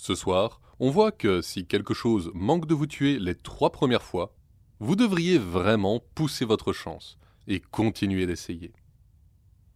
Ce 0.00 0.14
soir, 0.14 0.60
on 0.78 0.90
voit 0.90 1.10
que 1.10 1.42
si 1.42 1.66
quelque 1.66 1.92
chose 1.92 2.30
manque 2.32 2.66
de 2.66 2.74
vous 2.74 2.86
tuer 2.86 3.18
les 3.18 3.34
trois 3.34 3.72
premières 3.72 4.04
fois, 4.04 4.32
vous 4.78 4.94
devriez 4.94 5.38
vraiment 5.38 6.00
pousser 6.14 6.44
votre 6.44 6.72
chance 6.72 7.18
et 7.48 7.58
continuer 7.58 8.24
d'essayer. 8.24 8.72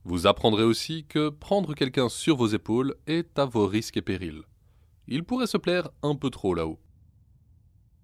Vous 0.05 0.29
apprendrez 0.29 0.63
aussi 0.63 1.07
que 1.09 1.29
prendre 1.29 1.75
quelqu'un 1.75 2.09
sur 2.09 2.37
vos 2.37 2.47
épaules 2.47 2.95
est 3.09 3.37
à 3.37 3.47
vos 3.47 3.67
risques 3.67 3.97
et 3.97 4.03
périls. 4.03 4.45
Il 5.09 5.25
pourrait 5.25 5.49
se 5.49 5.59
plaire 5.59 5.91
un 6.05 6.15
peu 6.15 6.31
trop 6.31 6.55
là-haut. 6.55 6.79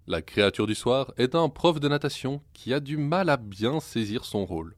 La 0.09 0.21
créature 0.21 0.67
du 0.67 0.75
soir 0.75 1.13
est 1.19 1.37
un 1.37 1.49
prof 1.49 1.79
de 1.79 1.87
natation 1.87 2.43
qui 2.53 2.75
a 2.75 2.81
du 2.81 2.97
mal 2.97 3.29
à 3.29 3.37
bien 3.37 3.79
saisir 3.79 4.25
son 4.25 4.45
rôle. 4.45 4.75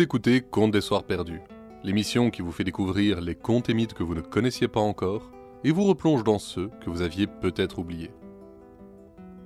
Écoutez 0.00 0.40
Contes 0.40 0.70
des 0.70 0.80
Soirs 0.80 1.04
Perdus, 1.04 1.42
l'émission 1.84 2.30
qui 2.30 2.40
vous 2.40 2.52
fait 2.52 2.64
découvrir 2.64 3.20
les 3.20 3.34
contes 3.34 3.68
et 3.68 3.74
mythes 3.74 3.92
que 3.92 4.02
vous 4.02 4.14
ne 4.14 4.22
connaissiez 4.22 4.66
pas 4.66 4.80
encore 4.80 5.30
et 5.62 5.72
vous 5.72 5.84
replonge 5.84 6.24
dans 6.24 6.38
ceux 6.38 6.70
que 6.80 6.88
vous 6.88 7.02
aviez 7.02 7.26
peut-être 7.26 7.78
oubliés. 7.78 8.10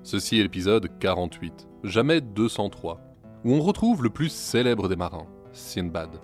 Ceci 0.05 0.39
est 0.39 0.45
l'épisode 0.45 0.89
48, 1.01 1.67
jamais 1.83 2.21
203, 2.21 3.01
où 3.45 3.53
on 3.53 3.61
retrouve 3.61 4.05
le 4.05 4.11
plus 4.11 4.29
célèbre 4.29 4.89
des 4.89 4.95
marins, 4.95 5.27
Sinbad. 5.53 6.21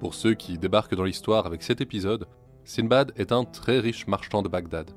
Pour 0.00 0.14
ceux 0.14 0.34
qui 0.34 0.58
débarquent 0.58 0.96
dans 0.96 1.04
l'histoire 1.04 1.46
avec 1.46 1.62
cet 1.62 1.80
épisode, 1.80 2.26
Sinbad 2.64 3.12
est 3.14 3.30
un 3.30 3.44
très 3.44 3.78
riche 3.78 4.08
marchand 4.08 4.42
de 4.42 4.48
Bagdad, 4.48 4.90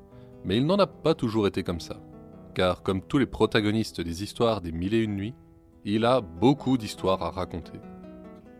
mais 0.44 0.56
il 0.56 0.66
n'en 0.66 0.80
a 0.80 0.88
pas 0.88 1.14
toujours 1.14 1.46
été 1.46 1.62
comme 1.62 1.80
ça. 1.80 2.00
Car 2.54 2.82
comme 2.82 3.02
tous 3.02 3.18
les 3.18 3.26
protagonistes 3.26 4.00
des 4.00 4.24
histoires 4.24 4.60
des 4.60 4.72
mille 4.72 4.94
et 4.94 5.02
une 5.02 5.14
nuits, 5.14 5.34
il 5.84 6.04
a 6.04 6.20
beaucoup 6.20 6.76
d'histoires 6.76 7.22
à 7.22 7.30
raconter. 7.30 7.78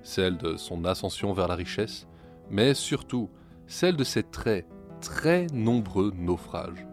Celle 0.03 0.37
de 0.37 0.57
son 0.57 0.85
ascension 0.85 1.33
vers 1.33 1.49
la 1.49 1.55
richesse, 1.55 2.07
mais 2.51 2.75
surtout 2.75 3.31
celle 3.67 3.97
de 3.97 4.05
ses 4.05 4.23
très, 4.23 4.67
très 5.01 5.47
nombreux 5.53 6.13
naufrages. 6.17 6.87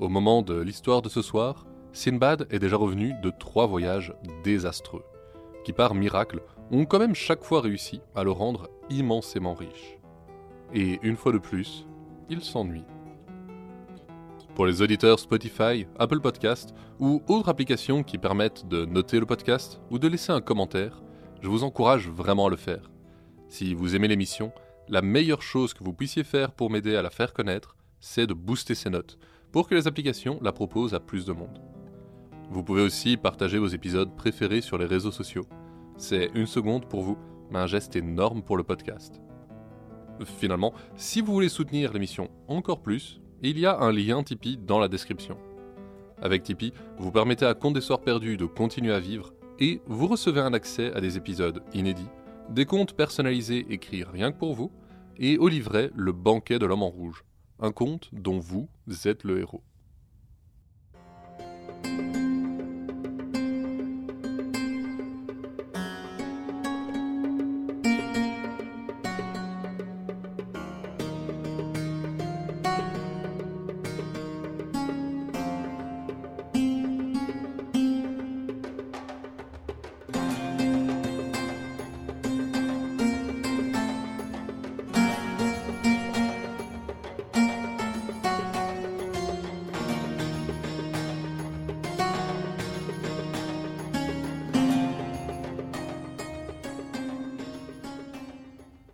Au 0.00 0.08
moment 0.08 0.42
de 0.42 0.60
l'histoire 0.60 1.02
de 1.02 1.08
ce 1.08 1.22
soir, 1.22 1.66
Sinbad 1.92 2.46
est 2.50 2.58
déjà 2.58 2.76
revenu 2.76 3.14
de 3.22 3.30
trois 3.30 3.66
voyages 3.66 4.14
désastreux, 4.44 5.04
qui 5.64 5.72
par 5.72 5.94
miracle 5.94 6.40
ont 6.70 6.84
quand 6.84 6.98
même 6.98 7.14
chaque 7.14 7.42
fois 7.42 7.60
réussi 7.60 8.00
à 8.14 8.22
le 8.22 8.30
rendre 8.30 8.68
immensément 8.90 9.54
riche. 9.54 9.98
Et 10.74 10.98
une 11.02 11.16
fois 11.16 11.32
de 11.32 11.38
plus, 11.38 11.86
il 12.28 12.42
s'ennuie. 12.42 12.84
Pour 14.54 14.66
les 14.66 14.82
auditeurs 14.82 15.18
Spotify, 15.18 15.86
Apple 15.98 16.20
Podcast 16.20 16.74
ou 17.00 17.22
autres 17.28 17.48
applications 17.48 18.02
qui 18.02 18.18
permettent 18.18 18.68
de 18.68 18.84
noter 18.84 19.20
le 19.20 19.26
podcast 19.26 19.80
ou 19.90 19.98
de 19.98 20.08
laisser 20.08 20.32
un 20.32 20.40
commentaire, 20.40 21.00
je 21.40 21.48
vous 21.48 21.64
encourage 21.64 22.08
vraiment 22.08 22.46
à 22.46 22.50
le 22.50 22.56
faire. 22.56 22.90
Si 23.48 23.74
vous 23.74 23.94
aimez 23.94 24.08
l'émission, 24.08 24.52
la 24.88 25.02
meilleure 25.02 25.42
chose 25.42 25.74
que 25.74 25.84
vous 25.84 25.92
puissiez 25.92 26.24
faire 26.24 26.52
pour 26.52 26.70
m'aider 26.70 26.96
à 26.96 27.02
la 27.02 27.10
faire 27.10 27.32
connaître, 27.32 27.76
c'est 28.00 28.26
de 28.26 28.34
booster 28.34 28.74
ses 28.74 28.90
notes, 28.90 29.18
pour 29.52 29.68
que 29.68 29.74
les 29.74 29.86
applications 29.86 30.38
la 30.42 30.52
proposent 30.52 30.94
à 30.94 31.00
plus 31.00 31.24
de 31.24 31.32
monde. 31.32 31.60
Vous 32.50 32.62
pouvez 32.62 32.82
aussi 32.82 33.16
partager 33.16 33.58
vos 33.58 33.66
épisodes 33.66 34.14
préférés 34.16 34.60
sur 34.60 34.78
les 34.78 34.86
réseaux 34.86 35.12
sociaux. 35.12 35.46
C'est 35.96 36.30
une 36.34 36.46
seconde 36.46 36.88
pour 36.88 37.02
vous, 37.02 37.18
mais 37.50 37.58
un 37.58 37.66
geste 37.66 37.96
énorme 37.96 38.42
pour 38.42 38.56
le 38.56 38.64
podcast. 38.64 39.20
Finalement, 40.24 40.72
si 40.96 41.20
vous 41.20 41.32
voulez 41.32 41.48
soutenir 41.48 41.92
l'émission 41.92 42.30
encore 42.48 42.82
plus, 42.82 43.20
il 43.42 43.58
y 43.58 43.66
a 43.66 43.78
un 43.78 43.92
lien 43.92 44.22
Tipeee 44.22 44.56
dans 44.56 44.78
la 44.78 44.88
description. 44.88 45.36
Avec 46.20 46.42
Tipeee, 46.42 46.72
vous 46.98 47.12
permettez 47.12 47.46
à 47.46 47.54
Compte 47.54 47.74
des 47.74 47.80
Soirs 47.80 48.00
Perdus 48.00 48.36
de 48.36 48.46
continuer 48.46 48.92
à 48.92 48.98
vivre 48.98 49.32
et 49.60 49.80
vous 49.86 50.06
recevez 50.06 50.40
un 50.40 50.54
accès 50.54 50.92
à 50.92 51.00
des 51.00 51.16
épisodes 51.16 51.62
inédits, 51.74 52.08
des 52.50 52.64
contes 52.64 52.94
personnalisés 52.94 53.66
écrits 53.70 54.04
rien 54.04 54.32
que 54.32 54.38
pour 54.38 54.54
vous, 54.54 54.70
et 55.18 55.36
au 55.38 55.48
livret 55.48 55.90
Le 55.94 56.12
banquet 56.12 56.58
de 56.58 56.66
l'homme 56.66 56.82
en 56.82 56.90
rouge, 56.90 57.24
un 57.58 57.72
conte 57.72 58.08
dont 58.12 58.38
vous 58.38 58.68
êtes 59.04 59.24
le 59.24 59.40
héros. 59.40 59.62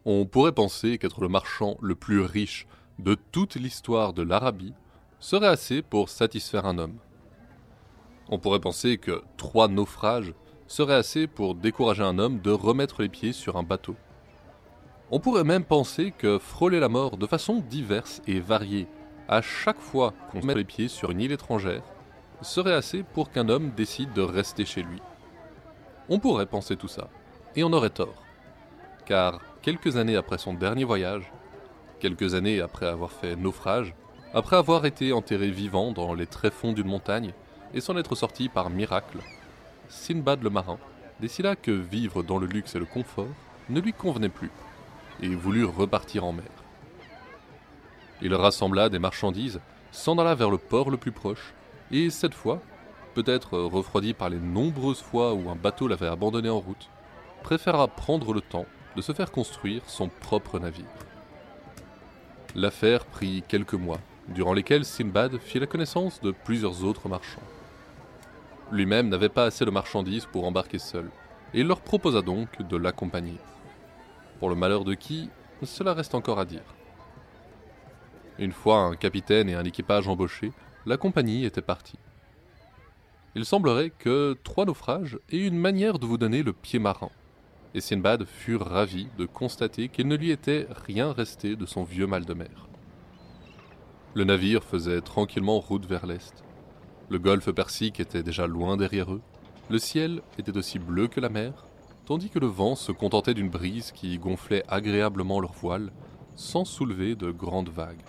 On 0.07 0.27
pourrait 0.27 0.53
penser 0.53 0.99
qu'être 0.99 1.23
le 1.23 1.29
marchand 1.29 1.79
le 1.81 1.95
plus 1.95 2.21
riche 2.21 2.67
de 2.99 3.17
toute 3.33 3.55
l'histoire 3.55 4.13
de 4.13 4.23
l'Arabie 4.23 4.75
serait 5.19 5.49
assez 5.49 5.81
pour 5.81 6.11
satisfaire 6.11 6.67
un 6.67 6.77
homme. 6.77 6.99
On 8.29 8.39
pourrait 8.39 8.61
penser 8.61 8.99
que 8.99 9.23
trois 9.39 9.69
naufrages 9.69 10.35
seraient 10.67 10.95
assez 10.95 11.27
pour 11.27 11.55
décourager 11.55 12.03
un 12.03 12.19
homme 12.19 12.41
de 12.41 12.51
remettre 12.51 13.01
les 13.01 13.09
pieds 13.09 13.33
sur 13.33 13.57
un 13.57 13.63
bateau. 13.63 13.97
On 15.11 15.21
pourrait 15.21 15.45
même 15.45 15.65
penser 15.65 16.11
que 16.11 16.39
frôler 16.39 16.81
la 16.81 16.89
mort 16.89 17.17
de 17.17 17.27
façon 17.27 17.63
diverse 17.71 18.21
et 18.27 18.41
variée 18.41 18.87
à 19.29 19.41
chaque 19.41 19.81
fois 19.81 20.13
qu'on 20.31 20.45
met 20.45 20.55
les 20.55 20.65
pieds 20.65 20.89
sur 20.89 21.11
une 21.13 21.21
île 21.21 21.33
étrangère 21.33 21.83
serait 22.43 22.75
assez 22.75 23.03
pour 23.03 23.31
qu'un 23.31 23.49
homme 23.49 23.71
décide 23.71 24.13
de 24.13 24.21
rester 24.21 24.67
chez 24.67 24.83
lui. 24.83 25.01
On 26.11 26.19
pourrait 26.19 26.45
penser 26.45 26.77
tout 26.77 26.89
ça, 26.89 27.09
et 27.57 27.65
on 27.65 27.73
aurait 27.73 27.89
tort. 27.89 28.23
Car 29.07 29.41
quelques 29.65 29.97
années 29.97 30.17
après 30.17 30.37
son 30.37 30.53
dernier 30.53 30.85
voyage, 30.85 31.33
quelques 31.99 32.35
années 32.35 32.61
après 32.61 32.85
avoir 32.85 33.11
fait 33.11 33.35
naufrage, 33.35 33.95
après 34.35 34.57
avoir 34.57 34.85
été 34.85 35.15
enterré 35.15 35.51
vivant 35.51 35.91
dans 35.91 36.13
les 36.13 36.27
tréfonds 36.27 36.75
d'une 36.75 36.87
montagne 36.87 37.33
et 37.73 37.81
s'en 37.81 37.97
être 37.97 38.15
sorti 38.15 38.51
par 38.51 38.69
miracle, 38.69 39.21
Sinbad 39.89 40.43
le 40.43 40.51
marin 40.51 40.77
décida 41.19 41.57
que 41.57 41.71
vivre 41.71 42.23
dans 42.23 42.37
le 42.37 42.47
luxe 42.47 42.75
et 42.75 42.79
le 42.79 42.85
confort 42.85 43.33
ne 43.71 43.81
lui 43.81 43.95
convenait 43.95 44.29
plus 44.29 44.51
et 45.23 45.35
voulut 45.35 45.65
repartir 45.65 46.27
en 46.27 46.35
mer. 46.35 46.45
Il 48.21 48.35
rassembla 48.35 48.91
des 48.91 48.99
marchandises, 48.99 49.61
s'en 49.93 50.19
alla 50.19 50.35
vers 50.35 50.51
le 50.51 50.59
port 50.59 50.91
le 50.91 50.99
plus 50.99 51.13
proche 51.13 51.55
et 51.91 52.11
cette 52.11 52.35
fois, 52.35 52.61
peut-être 53.15 53.59
refroidi 53.59 54.13
par 54.13 54.29
les 54.29 54.41
nombreuses 54.41 55.01
fois 55.01 55.33
où 55.33 55.49
un 55.49 55.57
bateau 55.57 55.89
l'avait 55.89 56.07
abandonné 56.07 56.51
en 56.51 56.61
route, 56.61 56.91
préféra 57.43 57.89
prendre 57.89 58.35
le 58.35 58.43
temps 58.43 58.67
de 58.97 59.03
se 59.03 59.13
faire 59.13 59.33
construire 59.33 59.83
son 59.87 60.09
propre 60.09 60.59
navire. 60.59 60.85
L'affaire 62.55 63.05
prit 63.05 63.43
quelques 63.49 63.75
mois, 63.75 64.01
durant 64.29 64.53
lesquels 64.53 64.85
Sinbad 64.85 65.39
fit 65.39 65.59
la 65.59 65.67
connaissance 65.67 66.21
de 66.21 66.31
plusieurs 66.31 66.85
autres 66.85 67.09
marchands. 67.09 67.43
Lui-même 68.71 69.09
n'avait 69.09 69.29
pas 69.29 69.45
assez 69.45 69.65
de 69.65 69.71
marchandises 69.71 70.27
pour 70.27 70.47
embarquer 70.47 70.79
seul, 70.79 71.11
et 71.53 71.61
il 71.61 71.67
leur 71.67 71.81
proposa 71.81 72.23
donc 72.23 72.63
de 72.63 72.77
l'accompagner. 72.77 73.39
Pour 74.39 74.49
le 74.49 74.55
malheur 74.55 74.85
de 74.85 74.95
qui, 74.95 75.31
cela 75.63 75.95
reste 75.95 76.15
encore 76.15 76.39
à 76.39 76.45
dire. 76.45 76.75
Une 78.39 78.53
fois 78.53 78.79
un 78.79 78.97
capitaine 78.97 79.49
et 79.49 79.55
un 79.55 79.65
équipage 79.65 80.09
embauchés, 80.09 80.53
la 80.87 80.97
compagnie 80.97 81.45
était 81.45 81.63
partie. 81.63 81.99
Il 83.35 83.45
semblerait 83.45 83.91
que 83.91 84.37
trois 84.45 84.65
naufrages 84.65 85.19
aient 85.31 85.39
une 85.39 85.59
manière 85.59 85.99
de 85.99 86.07
vous 86.07 86.19
donner 86.19 86.43
le 86.43 86.53
pied 86.53 86.79
marin 86.79 87.11
et 87.75 87.81
Sinbad 87.81 88.25
fut 88.25 88.57
ravi 88.57 89.09
de 89.19 89.27
constater 89.27 89.89
qu'il 89.89 90.07
ne 90.07 90.17
lui 90.17 90.31
était 90.31 90.69
rien 90.87 91.13
resté 91.13 91.57
de 91.57 91.67
son 91.67 91.83
vieux 91.83 92.07
mal 92.07 92.25
de 92.25 92.35
mer. 92.35 92.69
Le 94.15 94.23
navire 94.23 94.63
faisait 94.63 95.01
tranquillement 95.01 95.59
route 95.59 95.87
vers 95.87 96.07
l'est. 96.07 96.45
Le 97.11 97.19
golfe 97.19 97.51
Persique 97.51 97.99
était 97.99 98.23
déjà 98.23 98.47
loin 98.47 98.77
derrière 98.77 99.13
eux. 99.13 99.23
Le 99.71 99.79
ciel 99.79 100.23
était 100.39 100.57
aussi 100.57 100.79
bleu 100.79 101.09
que 101.09 101.21
la 101.21 101.29
mer, 101.29 101.67
tandis 102.07 102.31
que 102.31 102.39
le 102.39 102.47
vent 102.47 102.77
se 102.77 102.93
contentait 102.93 103.35
d'une 103.35 103.51
brise 103.51 103.91
qui 103.91 104.19
gonflait 104.19 104.63
agréablement 104.69 105.41
leurs 105.41 105.53
voiles 105.53 105.91
sans 106.37 106.65
soulever 106.65 107.17
de 107.17 107.33
grandes 107.33 107.71
vagues. 107.71 108.05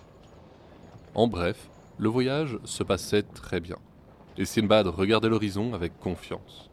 En 1.15 1.27
bref, 1.27 1.69
le 1.97 2.09
voyage 2.09 2.59
se 2.65 2.83
passait 2.83 3.23
très 3.23 3.59
bien, 3.59 3.77
et 4.37 4.45
Sinbad 4.45 4.87
regardait 4.87 5.29
l'horizon 5.29 5.73
avec 5.73 5.97
confiance. 5.99 6.69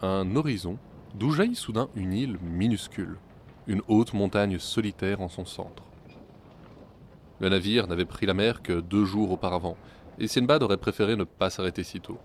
Un 0.00 0.34
horizon 0.34 0.78
d'où 1.14 1.30
jaillit 1.30 1.54
soudain 1.54 1.88
une 1.94 2.12
île 2.12 2.38
minuscule, 2.42 3.18
une 3.66 3.82
haute 3.88 4.12
montagne 4.12 4.58
solitaire 4.58 5.20
en 5.20 5.28
son 5.28 5.44
centre. 5.44 5.84
Le 7.40 7.48
navire 7.48 7.86
n'avait 7.86 8.04
pris 8.04 8.26
la 8.26 8.34
mer 8.34 8.62
que 8.62 8.80
deux 8.80 9.04
jours 9.04 9.30
auparavant, 9.30 9.76
et 10.18 10.28
Sinbad 10.28 10.62
aurait 10.62 10.76
préféré 10.76 11.16
ne 11.16 11.24
pas 11.24 11.50
s'arrêter 11.50 11.82
si 11.82 12.00
tôt. 12.00 12.18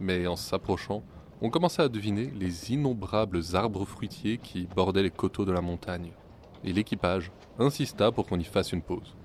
Mais 0.00 0.26
en 0.26 0.36
s'approchant, 0.36 1.02
on 1.40 1.50
commença 1.50 1.84
à 1.84 1.88
deviner 1.88 2.30
les 2.38 2.72
innombrables 2.72 3.40
arbres 3.54 3.84
fruitiers 3.84 4.38
qui 4.38 4.66
bordaient 4.74 5.02
les 5.02 5.10
coteaux 5.10 5.44
de 5.44 5.52
la 5.52 5.60
montagne, 5.60 6.12
et 6.64 6.72
l'équipage 6.72 7.30
insista 7.58 8.12
pour 8.12 8.26
qu'on 8.26 8.38
y 8.38 8.44
fasse 8.44 8.72
une 8.72 8.82
pause. 8.82 9.16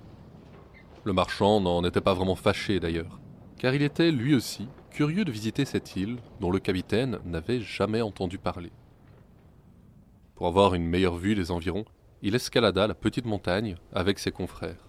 Le 1.04 1.12
marchand 1.12 1.60
n'en 1.60 1.84
était 1.84 2.00
pas 2.00 2.14
vraiment 2.14 2.36
fâché 2.36 2.80
d'ailleurs, 2.80 3.18
car 3.58 3.74
il 3.74 3.82
était 3.82 4.10
lui 4.10 4.34
aussi 4.34 4.68
curieux 4.90 5.24
de 5.24 5.32
visiter 5.32 5.64
cette 5.64 5.96
île 5.96 6.18
dont 6.40 6.50
le 6.50 6.58
capitaine 6.58 7.18
n'avait 7.24 7.60
jamais 7.60 8.02
entendu 8.02 8.38
parler. 8.38 8.70
Pour 10.34 10.46
avoir 10.46 10.74
une 10.74 10.86
meilleure 10.86 11.16
vue 11.16 11.34
des 11.34 11.50
environs, 11.50 11.84
il 12.22 12.34
escalada 12.34 12.86
la 12.86 12.94
petite 12.94 13.26
montagne 13.26 13.76
avec 13.92 14.18
ses 14.18 14.32
confrères. 14.32 14.88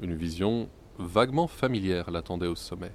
Une 0.00 0.14
vision 0.14 0.68
vaguement 0.98 1.46
familière 1.46 2.10
l'attendait 2.10 2.46
au 2.46 2.56
sommet. 2.56 2.92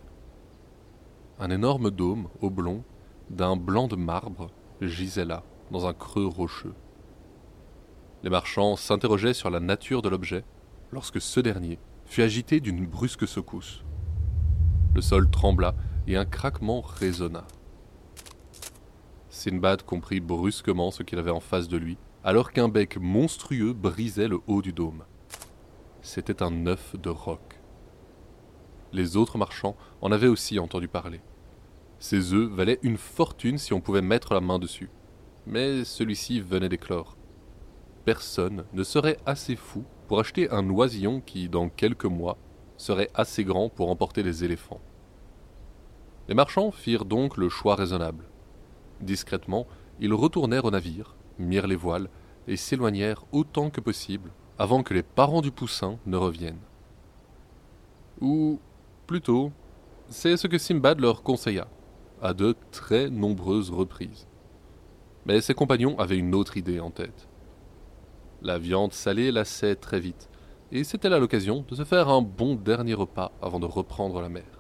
Un 1.40 1.50
énorme 1.50 1.92
dôme 1.92 2.30
oblong 2.42 2.84
d'un 3.30 3.56
blanc 3.56 3.88
de 3.88 3.96
marbre 3.96 4.50
gisait 4.82 5.26
là, 5.26 5.44
dans 5.72 5.88
un 5.88 5.94
creux 5.94 6.26
rocheux. 6.26 6.74
Les 8.24 8.30
marchands 8.30 8.76
s'interrogeaient 8.76 9.34
sur 9.34 9.50
la 9.50 9.60
nature 9.60 10.02
de 10.02 10.10
l'objet 10.10 10.44
lorsque 10.92 11.22
ce 11.22 11.40
dernier 11.40 11.80
fut 12.06 12.22
agité 12.22 12.60
d'une 12.60 12.86
brusque 12.86 13.28
secousse. 13.28 13.84
Le 14.96 15.02
sol 15.02 15.30
trembla 15.30 15.76
et 16.08 16.18
un 16.18 16.26
craquement 16.26 16.82
résonna. 16.82 17.46
Sinbad 19.38 19.84
comprit 19.84 20.20
brusquement 20.20 20.90
ce 20.90 21.04
qu'il 21.04 21.20
avait 21.20 21.30
en 21.30 21.40
face 21.40 21.68
de 21.68 21.78
lui, 21.78 21.98
alors 22.24 22.52
qu'un 22.52 22.70
bec 22.70 22.98
monstrueux 23.00 23.72
brisait 23.72 24.28
le 24.28 24.40
haut 24.48 24.64
du 24.64 24.74
dôme. 24.74 25.04
C'était 26.02 26.42
un 26.42 26.66
œuf 26.66 26.96
de 26.96 27.10
roc. 27.10 27.62
Les 28.94 29.16
autres 29.16 29.38
marchands 29.38 29.76
en 30.02 30.12
avaient 30.12 30.28
aussi 30.28 30.58
entendu 30.58 30.88
parler. 30.88 31.22
Ces 32.00 32.34
œufs 32.34 32.50
valaient 32.50 32.80
une 32.82 32.98
fortune 32.98 33.60
si 33.60 33.74
on 33.74 33.80
pouvait 33.80 34.02
mettre 34.02 34.34
la 34.34 34.42
main 34.42 34.58
dessus. 34.58 34.90
Mais 35.46 35.84
celui-ci 35.84 36.42
venait 36.42 36.70
d'éclore. 36.70 37.16
Personne 38.06 38.66
ne 38.74 38.84
serait 38.84 39.20
assez 39.28 39.56
fou 39.56 39.84
pour 40.08 40.20
acheter 40.20 40.50
un 40.50 40.68
oisillon 40.70 41.22
qui, 41.22 41.48
dans 41.48 41.70
quelques 41.70 42.06
mois, 42.06 42.38
serait 42.76 43.12
assez 43.14 43.44
grand 43.44 43.70
pour 43.70 43.92
emporter 43.92 44.24
les 44.24 44.44
éléphants. 44.44 44.82
Les 46.28 46.34
marchands 46.34 46.72
firent 46.72 47.06
donc 47.06 47.38
le 47.38 47.50
choix 47.50 47.76
raisonnable. 47.76 48.26
Discrètement, 49.02 49.68
ils 50.00 50.14
retournèrent 50.14 50.66
au 50.66 50.72
navire, 50.72 51.16
mirent 51.40 51.68
les 51.68 51.76
voiles 51.76 52.10
et 52.48 52.56
s'éloignèrent 52.56 53.26
autant 53.32 53.70
que 53.70 53.82
possible 53.82 54.32
avant 54.58 54.84
que 54.84 54.94
les 54.94 55.04
parents 55.04 55.42
du 55.42 55.52
poussin 55.52 56.00
ne 56.06 56.18
reviennent. 56.18 56.60
Ou 58.22 58.60
plutôt, 59.06 59.52
c'est 60.10 60.38
ce 60.38 60.48
que 60.48 60.58
Simbad 60.58 61.00
leur 61.00 61.22
conseilla, 61.22 61.68
à 62.22 62.34
de 62.34 62.56
très 62.72 63.10
nombreuses 63.10 63.70
reprises. 63.70 64.28
Mais 65.26 65.42
ses 65.42 65.54
compagnons 65.54 66.00
avaient 66.00 66.18
une 66.18 66.34
autre 66.34 66.58
idée 66.58 66.80
en 66.80 66.90
tête. 66.90 67.28
La 68.42 68.58
viande 68.58 68.94
salée 68.94 69.32
lassait 69.32 69.76
très 69.76 70.00
vite, 70.00 70.30
et 70.72 70.84
c'était 70.84 71.10
là 71.10 71.20
l'occasion 71.20 71.66
de 71.68 71.76
se 71.76 71.84
faire 71.84 72.10
un 72.10 72.22
bon 72.22 72.56
dernier 72.56 72.94
repas 72.94 73.32
avant 73.42 73.60
de 73.60 73.66
reprendre 73.66 74.22
la 74.22 74.30
mer. 74.30 74.57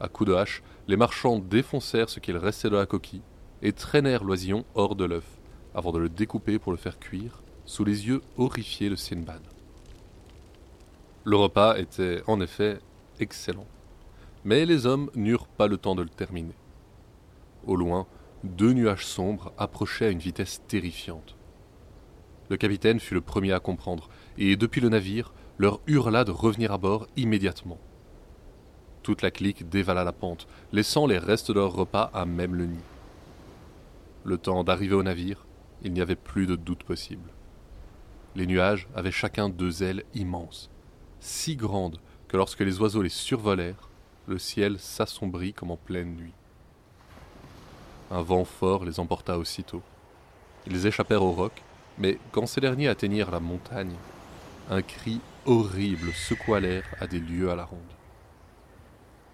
À 0.00 0.08
coups 0.08 0.30
de 0.30 0.34
hache, 0.34 0.62
les 0.86 0.96
marchands 0.96 1.38
défoncèrent 1.38 2.08
ce 2.08 2.20
qu'il 2.20 2.36
restait 2.36 2.70
de 2.70 2.76
la 2.76 2.86
coquille 2.86 3.22
et 3.62 3.72
traînèrent 3.72 4.24
l'oisillon 4.24 4.64
hors 4.74 4.94
de 4.94 5.04
l'œuf, 5.04 5.26
avant 5.74 5.92
de 5.92 5.98
le 5.98 6.08
découper 6.08 6.58
pour 6.58 6.72
le 6.72 6.78
faire 6.78 6.98
cuire, 6.98 7.42
sous 7.64 7.84
les 7.84 8.06
yeux 8.06 8.22
horrifiés 8.36 8.90
de 8.90 8.96
Sinbad. 8.96 9.42
Le 11.24 11.36
repas 11.36 11.76
était 11.76 12.22
en 12.26 12.40
effet 12.40 12.78
excellent, 13.20 13.66
mais 14.44 14.64
les 14.64 14.86
hommes 14.86 15.10
n'eurent 15.14 15.48
pas 15.48 15.66
le 15.66 15.76
temps 15.76 15.96
de 15.96 16.02
le 16.02 16.08
terminer. 16.08 16.54
Au 17.66 17.76
loin, 17.76 18.06
deux 18.44 18.72
nuages 18.72 19.04
sombres 19.04 19.52
approchaient 19.58 20.06
à 20.06 20.10
une 20.10 20.20
vitesse 20.20 20.62
terrifiante. 20.68 21.34
Le 22.48 22.56
capitaine 22.56 23.00
fut 23.00 23.14
le 23.14 23.20
premier 23.20 23.52
à 23.52 23.60
comprendre, 23.60 24.08
et 24.38 24.56
depuis 24.56 24.80
le 24.80 24.88
navire, 24.88 25.34
leur 25.58 25.80
hurla 25.86 26.24
de 26.24 26.30
revenir 26.30 26.72
à 26.72 26.78
bord 26.78 27.08
immédiatement. 27.16 27.78
Toute 29.08 29.22
la 29.22 29.30
clique 29.30 29.70
dévala 29.70 30.04
la 30.04 30.12
pente, 30.12 30.46
laissant 30.70 31.06
les 31.06 31.16
restes 31.16 31.48
de 31.48 31.54
leur 31.54 31.72
repas 31.72 32.10
à 32.12 32.26
même 32.26 32.54
le 32.54 32.66
nid. 32.66 32.84
Le 34.22 34.36
temps 34.36 34.64
d'arriver 34.64 34.94
au 34.94 35.02
navire, 35.02 35.46
il 35.80 35.94
n'y 35.94 36.02
avait 36.02 36.14
plus 36.14 36.46
de 36.46 36.56
doute 36.56 36.82
possible. 36.82 37.30
Les 38.36 38.46
nuages 38.46 38.86
avaient 38.94 39.10
chacun 39.10 39.48
deux 39.48 39.82
ailes 39.82 40.04
immenses, 40.14 40.68
si 41.20 41.56
grandes 41.56 42.00
que 42.28 42.36
lorsque 42.36 42.60
les 42.60 42.80
oiseaux 42.80 43.00
les 43.00 43.08
survolèrent, 43.08 43.88
le 44.26 44.38
ciel 44.38 44.78
s'assombrit 44.78 45.54
comme 45.54 45.70
en 45.70 45.78
pleine 45.78 46.14
nuit. 46.14 46.34
Un 48.10 48.20
vent 48.20 48.44
fort 48.44 48.84
les 48.84 49.00
emporta 49.00 49.38
aussitôt. 49.38 49.80
Ils 50.66 50.86
échappèrent 50.86 51.24
au 51.24 51.32
roc, 51.32 51.62
mais 51.96 52.18
quand 52.30 52.46
ces 52.46 52.60
derniers 52.60 52.88
atteignirent 52.88 53.30
la 53.30 53.40
montagne, 53.40 53.96
un 54.68 54.82
cri 54.82 55.18
horrible 55.46 56.12
secoua 56.12 56.60
l'air 56.60 56.84
à 57.00 57.06
des 57.06 57.20
lieues 57.20 57.50
à 57.50 57.56
la 57.56 57.64
ronde. 57.64 57.97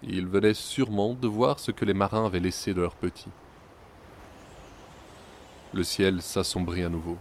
Ils 0.07 0.27
venaient 0.27 0.53
sûrement 0.53 1.15
de 1.15 1.27
voir 1.27 1.59
ce 1.59 1.71
que 1.71 1.83
les 1.83 1.95
marins 1.95 2.27
avaient 2.27 2.39
laissé 2.39 2.75
de 2.75 2.81
leurs 2.81 2.95
petits. 2.95 3.31
Le 5.73 5.83
ciel 5.83 6.21
s'assombrit 6.21 6.83
à 6.83 6.89
nouveau. 6.89 7.17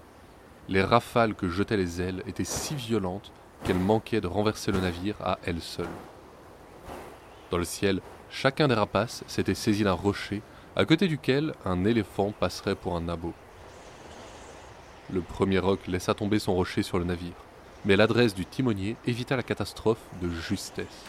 Les 0.69 0.83
rafales 0.83 1.35
que 1.35 1.49
jetaient 1.49 1.79
les 1.79 2.03
ailes 2.03 2.23
étaient 2.27 2.45
si 2.45 2.75
violentes 2.75 3.33
qu'elles 3.65 3.79
manquaient 3.79 4.21
de 4.21 4.27
renverser 4.27 4.71
le 4.71 4.81
navire 4.81 5.17
à 5.23 5.39
elles 5.45 5.63
seules. 5.63 5.87
Dans 7.51 7.57
le 7.57 7.65
ciel, 7.65 8.01
chacun 8.31 8.69
des 8.69 8.75
rapaces 8.75 9.25
s'était 9.27 9.55
saisi 9.55 9.83
d'un 9.83 9.93
rocher 9.93 10.43
à 10.77 10.85
côté 10.85 11.09
duquel 11.09 11.55
un 11.65 11.87
éléphant 11.87 12.33
passerait 12.39 12.75
pour 12.75 12.97
un 12.97 13.01
nabot. 13.01 13.33
Le 15.11 15.23
premier 15.23 15.59
roc 15.59 15.87
laissa 15.87 16.13
tomber 16.13 16.39
son 16.39 16.55
rocher 16.55 16.83
sur 16.83 16.99
le 16.99 17.05
navire, 17.05 17.33
mais 17.87 17.97
l'adresse 17.97 18.35
du 18.35 18.45
timonier 18.45 18.97
évita 19.07 19.37
la 19.37 19.43
catastrophe 19.43 20.05
de 20.21 20.29
justesse. 20.29 21.05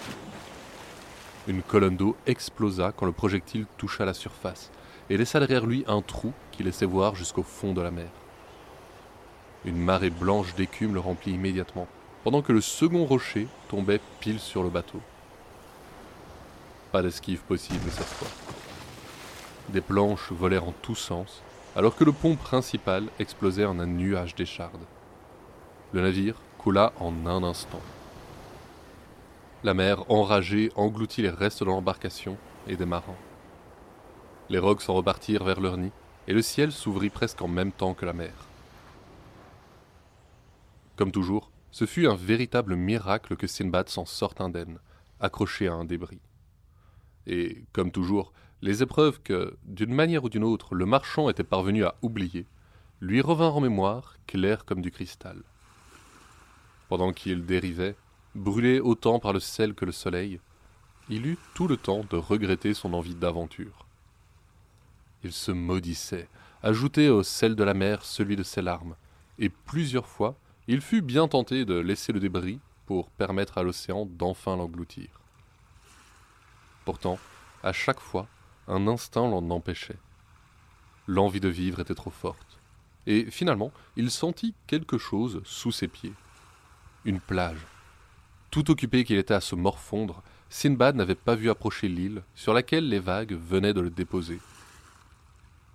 Une 1.48 1.62
colonne 1.62 1.96
d'eau 1.96 2.16
explosa 2.26 2.92
quand 2.96 3.06
le 3.06 3.12
projectile 3.12 3.68
toucha 3.78 4.04
la 4.04 4.16
surface 4.16 4.72
et 5.12 5.18
laissa 5.18 5.40
derrière 5.40 5.68
lui 5.68 5.84
un 5.88 6.02
trou 6.02 6.34
qui 6.52 6.64
laissait 6.64 6.88
voir 6.88 7.16
jusqu'au 7.16 7.44
fond 7.44 7.74
de 7.74 7.82
la 7.82 7.92
mer. 7.92 8.10
Une 9.64 9.78
marée 9.78 10.10
blanche 10.10 10.56
d'écume 10.56 10.96
le 10.96 11.00
remplit 11.00 11.34
immédiatement, 11.34 11.88
pendant 12.24 12.42
que 12.42 12.52
le 12.52 12.62
second 12.62 13.06
rocher 13.06 13.48
tombait 13.68 14.02
pile 14.20 14.40
sur 14.40 14.64
le 14.64 14.70
bateau. 14.70 15.00
Pas 16.92 17.04
d'esquive 17.04 17.42
possible 17.42 17.92
cette 17.92 18.06
fois. 18.06 18.28
Des 19.70 19.82
planches 19.82 20.32
volèrent 20.32 20.68
en 20.68 20.74
tous 20.82 20.96
sens, 20.96 21.44
alors 21.76 21.96
que 21.96 22.04
le 22.04 22.12
pont 22.12 22.36
principal 22.36 23.06
explosait 23.20 23.66
en 23.66 23.80
un 23.80 23.86
nuage 23.86 24.34
d'échardes. 24.34 24.86
Le 25.94 26.02
navire 26.02 26.36
coula 26.58 26.94
en 27.00 27.28
un 27.28 27.44
instant. 27.44 27.82
La 29.64 29.74
mer, 29.74 30.10
enragée, 30.12 30.72
engloutit 30.76 31.22
les 31.22 31.30
restes 31.30 31.62
de 31.62 31.66
l'embarcation 31.66 32.38
et 32.68 32.76
des 32.76 32.86
marins. 32.86 33.16
Les 34.50 34.60
rocs 34.60 34.82
s'en 34.82 34.94
repartirent 34.94 35.44
vers 35.44 35.60
leur 35.60 35.78
nid, 35.78 35.92
et 36.28 36.34
le 36.34 36.42
ciel 36.42 36.72
s'ouvrit 36.72 37.10
presque 37.10 37.42
en 37.42 37.48
même 37.48 37.72
temps 37.72 37.94
que 37.94 38.06
la 38.06 38.14
mer. 38.14 38.34
Comme 40.96 41.12
toujours, 41.12 41.52
ce 41.72 41.86
fut 41.86 42.08
un 42.08 42.16
véritable 42.16 42.76
miracle 42.76 43.36
que 43.36 43.48
Sinbad 43.48 43.90
s'en 43.90 44.06
sorte 44.06 44.40
indemne, 44.40 44.80
accroché 45.20 45.68
à 45.68 45.74
un 45.74 45.86
débris. 45.86 46.22
Et, 47.28 47.64
comme 47.74 47.92
toujours, 47.92 48.34
les 48.62 48.82
épreuves 48.82 49.20
que, 49.22 49.58
d'une 49.66 49.94
manière 49.94 50.24
ou 50.24 50.30
d'une 50.30 50.44
autre, 50.44 50.76
le 50.76 50.86
marchand 50.86 51.30
était 51.30 51.44
parvenu 51.44 51.84
à 51.84 51.96
oublier, 52.02 52.46
lui 53.02 53.22
revinrent 53.22 53.58
en 53.58 53.62
mémoire, 53.62 54.16
claires 54.26 54.66
comme 54.66 54.82
du 54.82 54.92
cristal. 54.92 55.44
Pendant 56.88 57.12
qu'il 57.12 57.46
dérivait, 57.46 57.96
brûlé 58.36 58.80
autant 58.80 59.20
par 59.20 59.34
le 59.34 59.40
sel 59.40 59.74
que 59.74 59.86
le 59.86 59.92
soleil, 59.92 60.40
il 61.10 61.26
eut 61.26 61.38
tout 61.54 61.68
le 61.68 61.78
temps 61.78 62.04
de 62.10 62.18
regretter 62.18 62.74
son 62.74 62.94
envie 62.94 63.16
d'aventure. 63.16 63.86
Il 65.24 65.32
se 65.32 65.52
maudissait, 65.52 66.28
ajoutait 66.62 67.10
au 67.10 67.24
sel 67.24 67.56
de 67.56 67.64
la 67.64 67.74
mer 67.74 68.04
celui 68.04 68.36
de 68.36 68.44
ses 68.44 68.62
larmes, 68.62 68.96
et 69.40 69.50
plusieurs 69.50 70.08
fois 70.08 70.36
il 70.68 70.82
fut 70.82 71.02
bien 71.02 71.28
tenté 71.28 71.64
de 71.64 71.76
laisser 71.76 72.12
le 72.12 72.20
débris 72.20 72.60
pour 72.86 73.10
permettre 73.10 73.58
à 73.58 73.64
l'océan 73.64 74.06
d'enfin 74.06 74.56
l'engloutir. 74.56 75.08
Pourtant, 76.86 77.20
à 77.64 77.72
chaque 77.72 78.00
fois, 78.00 78.28
un 78.68 78.88
instinct 78.88 79.28
l'en 79.28 79.50
empêchait. 79.50 79.98
L'envie 81.08 81.40
de 81.40 81.50
vivre 81.50 81.80
était 81.80 81.96
trop 81.96 82.12
forte, 82.12 82.60
et 83.06 83.30
finalement 83.30 83.72
il 83.96 84.12
sentit 84.12 84.56
quelque 84.68 84.98
chose 84.98 85.42
sous 85.46 85.72
ses 85.72 85.88
pieds. 85.88 86.14
Une 87.06 87.20
plage, 87.20 87.66
tout 88.56 88.72
occupé 88.72 89.04
qu'il 89.04 89.18
était 89.18 89.34
à 89.34 89.42
se 89.42 89.54
morfondre, 89.54 90.24
Sinbad 90.50 90.96
n'avait 90.96 91.14
pas 91.14 91.36
vu 91.36 91.50
approcher 91.50 91.90
l'île 91.90 92.24
sur 92.36 92.54
laquelle 92.54 92.88
les 92.88 93.00
vagues 93.00 93.34
venaient 93.34 93.74
de 93.74 93.82
le 93.82 93.90
déposer. 93.90 94.40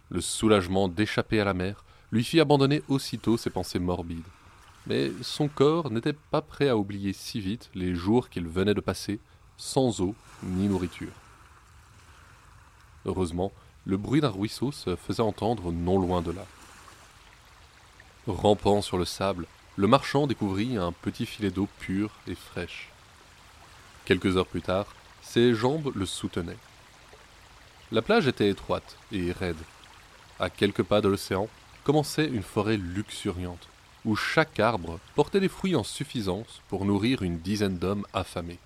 Le 0.09 0.23
soulagement 0.23 0.89
d'échapper 0.89 1.41
à 1.41 1.45
la 1.45 1.53
mer 1.53 1.85
lui 2.11 2.25
fit 2.25 2.41
abandonner 2.41 2.83
aussitôt 2.89 3.37
ses 3.37 3.51
pensées 3.51 3.79
morbides. 3.79 4.25
mais 4.87 5.13
son 5.21 5.47
corps 5.49 5.91
n'était 5.91 6.15
pas 6.15 6.41
prêt 6.41 6.71
à 6.71 6.77
oublier 6.79 7.13
si 7.13 7.39
vite 7.39 7.69
les 7.75 7.95
jours 7.95 8.31
qu'il 8.31 8.49
venait 8.49 8.73
de 8.73 8.81
passer 8.81 9.21
sans 9.59 10.01
eau 10.01 10.15
ni 10.43 10.67
nourriture. 10.67 11.13
Heureusement, 13.05 13.53
le 13.85 13.99
bruit 13.99 14.23
d'un 14.23 14.31
ruisseau 14.31 14.73
se 14.73 14.97
faisait 14.97 15.21
entendre 15.21 15.71
non 15.71 15.99
loin 15.99 16.23
de 16.23 16.31
là. 16.31 16.47
Rampant 18.27 18.81
sur 18.81 18.97
le 18.97 19.05
sable, 19.05 19.47
le 19.77 19.87
marchand 19.87 20.27
découvrit 20.27 20.77
un 20.77 20.93
petit 20.93 21.27
filet 21.27 21.51
d'eau 21.51 21.69
pure 21.79 22.11
et 22.27 22.35
fraîche. 22.35 22.89
Quelques 24.05 24.37
heures 24.37 24.47
plus 24.47 24.63
tard, 24.63 24.87
ses 25.23 25.55
jambes 25.55 25.93
le 25.95 26.07
soutenaient. 26.07 26.59
La 27.93 28.03
plage 28.03 28.27
était 28.27 28.49
étroite 28.49 28.97
et 29.13 29.33
raide. 29.33 29.63
À 30.39 30.51
quelques 30.51 30.83
pas 30.83 31.01
de 31.01 31.09
l'océan 31.09 31.49
commençait 31.85 32.27
une 32.27 32.43
forêt 32.43 32.77
luxuriante, 32.77 33.69
où 34.05 34.17
chaque 34.17 34.61
arbre 34.61 34.99
portait 35.15 35.41
des 35.41 35.49
fruits 35.49 35.77
en 35.77 35.85
suffisance 35.85 36.63
pour 36.69 36.85
nourrir 36.85 37.23
une 37.23 37.39
dizaine 37.39 37.79
d'hommes 37.79 38.07
affamés. 38.13 38.59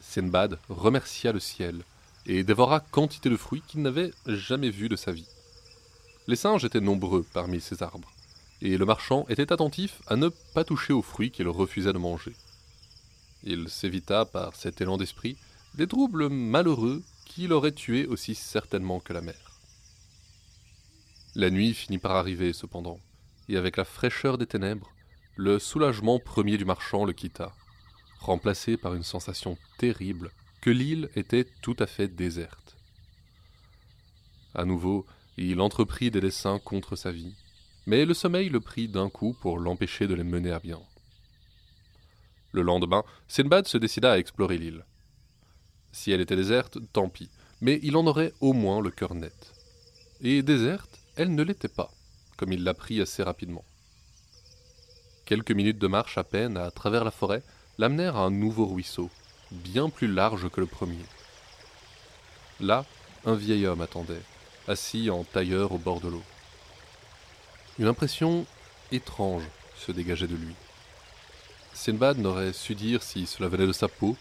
Sinbad 0.00 0.58
remercia 0.68 1.32
le 1.32 1.40
ciel 1.40 1.82
et 2.26 2.42
dévora 2.42 2.80
quantité 2.80 3.30
de 3.30 3.36
fruits 3.36 3.62
qu'il 3.66 3.82
n'avait 3.82 4.12
jamais 4.26 4.70
vus 4.70 4.88
de 4.88 4.96
sa 4.96 5.12
vie. 5.12 5.28
Les 6.26 6.36
singes 6.36 6.64
étaient 6.64 6.80
nombreux 6.80 7.24
parmi 7.32 7.60
ces 7.60 7.82
arbres, 7.82 8.10
et 8.62 8.76
le 8.76 8.84
marchand 8.84 9.24
était 9.28 9.52
attentif 9.52 10.02
à 10.06 10.16
ne 10.16 10.28
pas 10.28 10.64
toucher 10.64 10.92
aux 10.92 11.02
fruits 11.02 11.30
qu'il 11.30 11.48
refusait 11.48 11.92
de 11.92 11.98
manger. 11.98 12.34
Il 13.42 13.68
s'évita 13.68 14.26
par 14.26 14.54
cet 14.54 14.80
élan 14.80 14.98
d'esprit 14.98 15.36
des 15.74 15.86
troubles 15.86 16.28
malheureux 16.28 17.02
qui 17.24 17.46
l'auraient 17.46 17.72
tué 17.72 18.06
aussi 18.06 18.34
certainement 18.34 19.00
que 19.00 19.12
la 19.12 19.22
mer. 19.22 19.60
La 21.36 21.50
nuit 21.50 21.74
finit 21.74 21.98
par 21.98 22.12
arriver 22.12 22.52
cependant, 22.52 22.98
et 23.48 23.56
avec 23.56 23.76
la 23.76 23.84
fraîcheur 23.84 24.36
des 24.36 24.46
ténèbres, 24.46 24.90
le 25.36 25.58
soulagement 25.58 26.18
premier 26.18 26.58
du 26.58 26.64
marchand 26.64 27.04
le 27.04 27.12
quitta, 27.12 27.52
remplacé 28.18 28.76
par 28.76 28.94
une 28.94 29.04
sensation 29.04 29.56
terrible 29.78 30.32
que 30.60 30.70
l'île 30.70 31.08
était 31.14 31.46
tout 31.62 31.76
à 31.78 31.86
fait 31.86 32.08
déserte. 32.08 32.76
À 34.54 34.64
nouveau, 34.64 35.06
il 35.36 35.60
entreprit 35.60 36.10
des 36.10 36.20
dessins 36.20 36.58
contre 36.58 36.96
sa 36.96 37.12
vie, 37.12 37.34
mais 37.86 38.04
le 38.04 38.14
sommeil 38.14 38.48
le 38.48 38.60
prit 38.60 38.88
d'un 38.88 39.10
coup 39.10 39.36
pour 39.40 39.58
l'empêcher 39.58 40.06
de 40.06 40.14
les 40.14 40.24
mener 40.24 40.52
à 40.52 40.58
bien. 40.58 40.80
Le 42.52 42.62
lendemain, 42.62 43.04
Sinbad 43.28 43.66
se 43.66 43.78
décida 43.78 44.12
à 44.12 44.18
explorer 44.18 44.58
l'île. 44.58 44.84
Si 45.92 46.10
elle 46.10 46.20
était 46.20 46.36
déserte, 46.36 46.78
tant 46.92 47.08
pis, 47.08 47.30
mais 47.60 47.78
il 47.82 47.96
en 47.96 48.06
aurait 48.06 48.32
au 48.40 48.52
moins 48.52 48.80
le 48.80 48.90
cœur 48.90 49.14
net. 49.14 49.52
Et 50.20 50.42
déserte, 50.42 51.00
elle 51.16 51.34
ne 51.34 51.42
l'était 51.42 51.68
pas, 51.68 51.90
comme 52.36 52.52
il 52.52 52.64
l'apprit 52.64 53.00
assez 53.00 53.22
rapidement. 53.22 53.64
Quelques 55.24 55.52
minutes 55.52 55.78
de 55.78 55.86
marche 55.86 56.18
à 56.18 56.24
peine 56.24 56.56
à 56.56 56.70
travers 56.70 57.04
la 57.04 57.10
forêt 57.10 57.42
l'amenèrent 57.78 58.16
à 58.16 58.24
un 58.24 58.30
nouveau 58.30 58.66
ruisseau, 58.66 59.10
bien 59.52 59.88
plus 59.88 60.08
large 60.08 60.48
que 60.50 60.60
le 60.60 60.66
premier. 60.66 61.04
Là, 62.58 62.84
un 63.24 63.34
vieil 63.34 63.66
homme 63.66 63.80
attendait, 63.80 64.22
assis 64.68 65.08
en 65.08 65.24
tailleur 65.24 65.72
au 65.72 65.78
bord 65.78 66.00
de 66.00 66.08
l'eau. 66.08 66.22
Une 67.80 67.86
impression 67.86 68.44
étrange 68.92 69.44
se 69.74 69.90
dégageait 69.90 70.26
de 70.26 70.36
lui. 70.36 70.54
Sinbad 71.72 72.18
n'aurait 72.18 72.52
su 72.52 72.74
dire 72.74 73.02
si 73.02 73.26
cela 73.26 73.48
venait 73.48 73.66
de 73.66 73.72
sa 73.72 73.88
peau, 73.88 74.18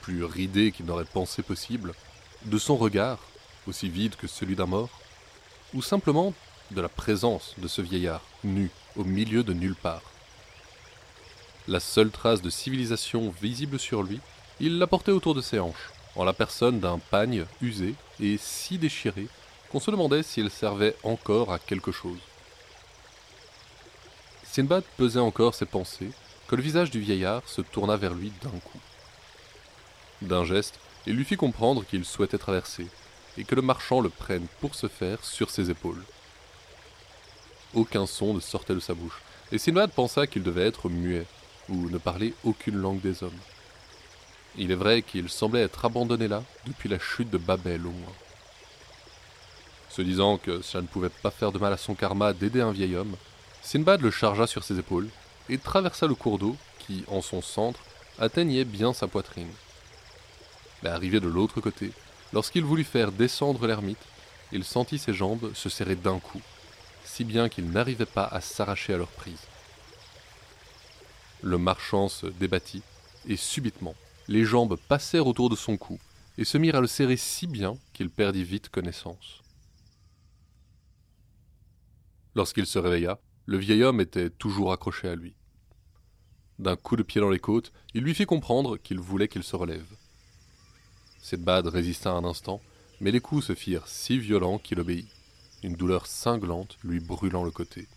plus 0.00 0.24
ridée 0.24 0.72
qu'il 0.72 0.86
n'aurait 0.86 1.04
pensé 1.04 1.42
possible, 1.42 1.92
de 2.46 2.56
son 2.56 2.74
regard, 2.74 3.18
aussi 3.66 3.90
vide 3.90 4.16
que 4.16 4.26
celui 4.26 4.56
d'un 4.56 4.64
mort, 4.64 4.88
ou 5.74 5.82
simplement 5.82 6.32
de 6.70 6.80
la 6.80 6.88
présence 6.88 7.54
de 7.58 7.68
ce 7.68 7.82
vieillard, 7.82 8.22
nu, 8.44 8.70
au 8.96 9.04
milieu 9.04 9.42
de 9.42 9.52
nulle 9.52 9.76
part. 9.76 10.02
La 11.68 11.80
seule 11.80 12.10
trace 12.10 12.40
de 12.40 12.48
civilisation 12.48 13.28
visible 13.42 13.78
sur 13.78 14.02
lui 14.02 14.20
il 14.58 14.78
la 14.78 14.86
portait 14.86 15.12
autour 15.12 15.34
de 15.34 15.42
ses 15.42 15.60
hanches, 15.60 15.90
en 16.16 16.24
la 16.24 16.32
personne 16.32 16.80
d'un 16.80 16.98
pagne 16.98 17.44
usé 17.60 17.94
et 18.20 18.38
si 18.38 18.78
déchiré 18.78 19.28
qu'on 19.70 19.80
se 19.80 19.90
demandait 19.90 20.22
s'il 20.22 20.48
servait 20.48 20.96
encore 21.02 21.52
à 21.52 21.58
quelque 21.58 21.92
chose. 21.92 22.31
Sinbad 24.52 24.84
pesait 24.98 25.18
encore 25.18 25.54
ses 25.54 25.64
pensées 25.64 26.10
que 26.46 26.56
le 26.56 26.62
visage 26.62 26.90
du 26.90 27.00
vieillard 27.00 27.40
se 27.46 27.62
tourna 27.62 27.96
vers 27.96 28.12
lui 28.12 28.30
d'un 28.42 28.50
coup. 28.50 28.80
D'un 30.20 30.44
geste, 30.44 30.78
il 31.06 31.16
lui 31.16 31.24
fit 31.24 31.38
comprendre 31.38 31.86
qu'il 31.86 32.04
souhaitait 32.04 32.36
traverser, 32.36 32.86
et 33.38 33.44
que 33.44 33.54
le 33.54 33.62
marchand 33.62 34.02
le 34.02 34.10
prenne 34.10 34.46
pour 34.60 34.74
se 34.74 34.88
faire 34.88 35.24
sur 35.24 35.48
ses 35.48 35.70
épaules. 35.70 36.04
Aucun 37.72 38.04
son 38.04 38.34
ne 38.34 38.40
sortait 38.40 38.74
de 38.74 38.80
sa 38.80 38.92
bouche, 38.92 39.22
et 39.52 39.56
Sinbad 39.56 39.90
pensa 39.90 40.26
qu'il 40.26 40.42
devait 40.42 40.66
être 40.66 40.90
muet, 40.90 41.24
ou 41.70 41.88
ne 41.88 41.96
parler 41.96 42.34
aucune 42.44 42.76
langue 42.76 43.00
des 43.00 43.22
hommes. 43.22 43.40
Il 44.58 44.70
est 44.70 44.74
vrai 44.74 45.00
qu'il 45.00 45.30
semblait 45.30 45.62
être 45.62 45.86
abandonné 45.86 46.28
là 46.28 46.42
depuis 46.66 46.90
la 46.90 46.98
chute 46.98 47.30
de 47.30 47.38
Babel 47.38 47.86
au 47.86 47.90
moins. 47.90 48.12
Se 49.88 50.02
disant 50.02 50.36
que 50.36 50.60
cela 50.60 50.82
ne 50.82 50.88
pouvait 50.88 51.08
pas 51.08 51.30
faire 51.30 51.52
de 51.52 51.58
mal 51.58 51.72
à 51.72 51.78
son 51.78 51.94
karma 51.94 52.34
d'aider 52.34 52.60
un 52.60 52.72
vieil 52.72 52.96
homme, 52.96 53.16
Sinbad 53.62 54.00
le 54.00 54.10
chargea 54.10 54.46
sur 54.46 54.64
ses 54.64 54.78
épaules 54.78 55.08
et 55.48 55.56
traversa 55.56 56.06
le 56.06 56.14
cours 56.14 56.38
d'eau 56.38 56.56
qui, 56.80 57.04
en 57.06 57.22
son 57.22 57.40
centre, 57.40 57.80
atteignait 58.18 58.64
bien 58.64 58.92
sa 58.92 59.06
poitrine. 59.06 59.50
Mais 60.82 60.90
arrivé 60.90 61.20
de 61.20 61.28
l'autre 61.28 61.60
côté, 61.60 61.92
lorsqu'il 62.32 62.64
voulut 62.64 62.84
faire 62.84 63.12
descendre 63.12 63.66
l'ermite, 63.66 64.04
il 64.50 64.64
sentit 64.64 64.98
ses 64.98 65.14
jambes 65.14 65.54
se 65.54 65.68
serrer 65.68 65.96
d'un 65.96 66.18
coup, 66.18 66.42
si 67.04 67.24
bien 67.24 67.48
qu'il 67.48 67.70
n'arrivait 67.70 68.04
pas 68.04 68.24
à 68.24 68.40
s'arracher 68.40 68.94
à 68.94 68.98
leur 68.98 69.08
prise. 69.08 69.46
Le 71.40 71.56
marchand 71.56 72.08
se 72.08 72.26
débattit, 72.26 72.82
et 73.28 73.36
subitement, 73.36 73.94
les 74.28 74.44
jambes 74.44 74.76
passèrent 74.88 75.26
autour 75.26 75.48
de 75.50 75.56
son 75.56 75.76
cou 75.76 75.98
et 76.36 76.44
se 76.44 76.58
mirent 76.58 76.76
à 76.76 76.80
le 76.80 76.86
serrer 76.86 77.16
si 77.16 77.46
bien 77.46 77.76
qu'il 77.92 78.10
perdit 78.10 78.44
vite 78.44 78.68
connaissance. 78.68 79.42
Lorsqu'il 82.34 82.66
se 82.66 82.78
réveilla, 82.78 83.18
le 83.46 83.58
vieil 83.58 83.82
homme 83.82 84.00
était 84.00 84.30
toujours 84.30 84.72
accroché 84.72 85.08
à 85.08 85.14
lui. 85.14 85.34
D'un 86.58 86.76
coup 86.76 86.96
de 86.96 87.02
pied 87.02 87.20
dans 87.20 87.30
les 87.30 87.38
côtes, 87.38 87.72
il 87.94 88.02
lui 88.02 88.14
fit 88.14 88.26
comprendre 88.26 88.76
qu'il 88.76 89.00
voulait 89.00 89.28
qu'il 89.28 89.42
se 89.42 89.56
relève. 89.56 89.96
Sedbad 91.20 91.66
résista 91.66 92.12
un 92.12 92.24
instant, 92.24 92.60
mais 93.00 93.10
les 93.10 93.20
coups 93.20 93.46
se 93.46 93.54
firent 93.54 93.88
si 93.88 94.18
violents 94.18 94.58
qu'il 94.58 94.80
obéit, 94.80 95.08
une 95.62 95.74
douleur 95.74 96.06
cinglante 96.06 96.78
lui 96.84 97.00
brûlant 97.00 97.44
le 97.44 97.50
côté. 97.50 97.88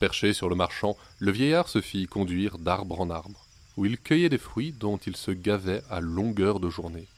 Perché 0.00 0.32
sur 0.32 0.48
le 0.48 0.56
marchand, 0.56 0.96
le 1.18 1.32
vieillard 1.32 1.68
se 1.68 1.80
fit 1.80 2.06
conduire 2.06 2.58
d'arbre 2.58 3.00
en 3.00 3.10
arbre 3.10 3.44
où 3.76 3.86
il 3.86 3.98
cueillait 3.98 4.28
des 4.28 4.38
fruits 4.38 4.72
dont 4.72 4.96
il 4.98 5.16
se 5.16 5.30
gavait 5.30 5.82
à 5.90 6.00
longueur 6.00 6.60
de 6.60 6.70
journée. 6.70 7.08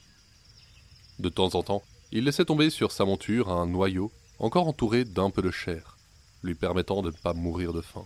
De 1.19 1.29
temps 1.29 1.55
en 1.55 1.63
temps, 1.63 1.83
il 2.11 2.23
laissait 2.23 2.45
tomber 2.45 2.69
sur 2.69 2.91
sa 2.91 3.05
monture 3.05 3.49
un 3.49 3.65
noyau 3.65 4.11
encore 4.39 4.67
entouré 4.67 5.03
d'un 5.03 5.29
peu 5.29 5.41
de 5.41 5.51
chair, 5.51 5.96
lui 6.43 6.55
permettant 6.55 7.01
de 7.01 7.11
ne 7.11 7.17
pas 7.17 7.33
mourir 7.33 7.73
de 7.73 7.81
faim. 7.81 8.05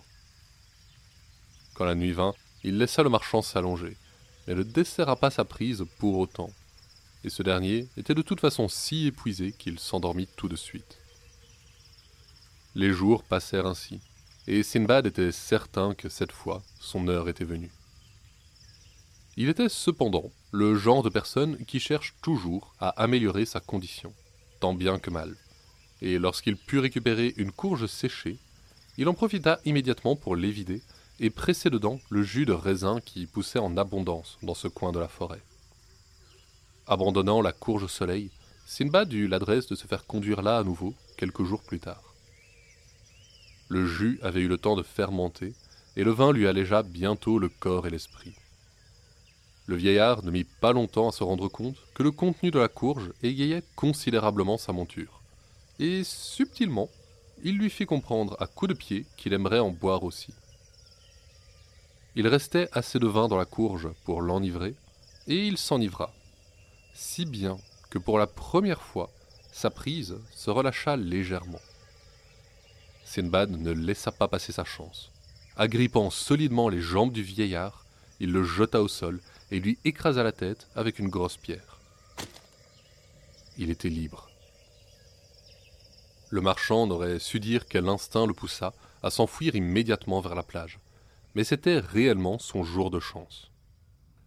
Quand 1.74 1.84
la 1.84 1.94
nuit 1.94 2.12
vint, 2.12 2.34
il 2.64 2.78
laissa 2.78 3.02
le 3.02 3.08
marchand 3.08 3.42
s'allonger, 3.42 3.96
mais 4.46 4.54
ne 4.54 4.62
desserra 4.62 5.16
pas 5.16 5.30
sa 5.30 5.44
prise 5.44 5.84
pour 5.98 6.18
autant, 6.18 6.50
et 7.24 7.30
ce 7.30 7.42
dernier 7.42 7.88
était 7.96 8.14
de 8.14 8.22
toute 8.22 8.40
façon 8.40 8.68
si 8.68 9.06
épuisé 9.06 9.52
qu'il 9.52 9.78
s'endormit 9.78 10.28
tout 10.36 10.48
de 10.48 10.56
suite. 10.56 10.98
Les 12.74 12.92
jours 12.92 13.22
passèrent 13.22 13.66
ainsi, 13.66 14.00
et 14.46 14.62
Sinbad 14.62 15.06
était 15.06 15.32
certain 15.32 15.94
que 15.94 16.08
cette 16.08 16.32
fois 16.32 16.62
son 16.80 17.08
heure 17.08 17.28
était 17.28 17.44
venue. 17.44 17.70
Il 19.36 19.48
était 19.48 19.68
cependant 19.68 20.30
le 20.50 20.74
genre 20.74 21.02
de 21.02 21.08
personne 21.08 21.64
qui 21.64 21.80
cherche 21.80 22.14
toujours 22.22 22.74
à 22.80 22.90
améliorer 23.02 23.46
sa 23.46 23.60
condition, 23.60 24.12
tant 24.60 24.74
bien 24.74 24.98
que 24.98 25.10
mal. 25.10 25.36
Et 26.02 26.18
lorsqu'il 26.18 26.56
put 26.56 26.80
récupérer 26.80 27.32
une 27.36 27.52
courge 27.52 27.86
séchée, 27.86 28.36
il 28.98 29.08
en 29.08 29.14
profita 29.14 29.60
immédiatement 29.64 30.16
pour 30.16 30.34
l'évider 30.34 30.82
et 31.20 31.30
presser 31.30 31.70
dedans 31.70 32.00
le 32.10 32.24
jus 32.24 32.44
de 32.44 32.52
raisin 32.52 33.00
qui 33.00 33.26
poussait 33.26 33.60
en 33.60 33.76
abondance 33.76 34.36
dans 34.42 34.54
ce 34.54 34.66
coin 34.66 34.90
de 34.90 34.98
la 34.98 35.06
forêt. 35.06 35.42
Abandonnant 36.88 37.40
la 37.40 37.52
courge 37.52 37.84
au 37.84 37.88
soleil, 37.88 38.30
Sinbad 38.66 39.12
eut 39.12 39.28
l'adresse 39.28 39.68
de 39.68 39.76
se 39.76 39.86
faire 39.86 40.04
conduire 40.04 40.42
là 40.42 40.58
à 40.58 40.64
nouveau 40.64 40.92
quelques 41.16 41.44
jours 41.44 41.62
plus 41.62 41.78
tard. 41.78 42.02
Le 43.68 43.86
jus 43.86 44.18
avait 44.22 44.40
eu 44.40 44.48
le 44.48 44.58
temps 44.58 44.76
de 44.76 44.82
fermenter, 44.82 45.54
et 45.94 46.02
le 46.02 46.10
vin 46.10 46.32
lui 46.32 46.48
allégea 46.48 46.82
bientôt 46.82 47.38
le 47.38 47.48
corps 47.48 47.86
et 47.86 47.90
l'esprit. 47.90 48.34
Le 49.66 49.76
vieillard 49.76 50.24
ne 50.24 50.32
mit 50.32 50.44
pas 50.44 50.72
longtemps 50.72 51.10
à 51.10 51.12
se 51.12 51.22
rendre 51.22 51.48
compte 51.48 51.76
que 51.94 52.02
le 52.02 52.10
contenu 52.10 52.50
de 52.50 52.58
la 52.58 52.68
courge 52.68 53.12
égayait 53.22 53.62
considérablement 53.76 54.58
sa 54.58 54.72
monture. 54.72 55.21
Et 55.78 56.04
subtilement, 56.04 56.88
il 57.42 57.58
lui 57.58 57.70
fit 57.70 57.86
comprendre 57.86 58.36
à 58.40 58.46
coups 58.46 58.70
de 58.70 58.74
pied 58.74 59.06
qu'il 59.16 59.32
aimerait 59.32 59.58
en 59.58 59.70
boire 59.70 60.04
aussi. 60.04 60.32
Il 62.14 62.28
restait 62.28 62.68
assez 62.72 62.98
de 62.98 63.06
vin 63.06 63.28
dans 63.28 63.38
la 63.38 63.46
courge 63.46 63.88
pour 64.04 64.20
l'enivrer, 64.20 64.74
et 65.26 65.46
il 65.46 65.56
s'enivra, 65.56 66.12
si 66.94 67.24
bien 67.24 67.56
que 67.90 67.98
pour 67.98 68.18
la 68.18 68.26
première 68.26 68.82
fois, 68.82 69.10
sa 69.50 69.70
prise 69.70 70.16
se 70.34 70.50
relâcha 70.50 70.96
légèrement. 70.96 71.60
Sinbad 73.04 73.50
ne 73.50 73.72
laissa 73.72 74.12
pas 74.12 74.28
passer 74.28 74.52
sa 74.52 74.64
chance, 74.64 75.10
agrippant 75.56 76.10
solidement 76.10 76.68
les 76.68 76.80
jambes 76.80 77.12
du 77.12 77.22
vieillard, 77.22 77.84
il 78.20 78.30
le 78.30 78.44
jeta 78.44 78.82
au 78.82 78.88
sol 78.88 79.20
et 79.50 79.60
lui 79.60 79.78
écrasa 79.84 80.22
la 80.22 80.32
tête 80.32 80.66
avec 80.74 80.98
une 80.98 81.08
grosse 81.08 81.36
pierre. 81.36 81.78
Il 83.58 83.70
était 83.70 83.90
libre. 83.90 84.31
Le 86.32 86.40
marchand 86.40 86.86
n'aurait 86.86 87.18
su 87.18 87.40
dire 87.40 87.66
quel 87.66 87.86
instinct 87.90 88.26
le 88.26 88.32
poussa 88.32 88.72
à 89.02 89.10
s'enfuir 89.10 89.54
immédiatement 89.54 90.22
vers 90.22 90.34
la 90.34 90.42
plage, 90.42 90.78
mais 91.34 91.44
c'était 91.44 91.78
réellement 91.78 92.38
son 92.38 92.64
jour 92.64 92.90
de 92.90 93.00
chance. 93.00 93.50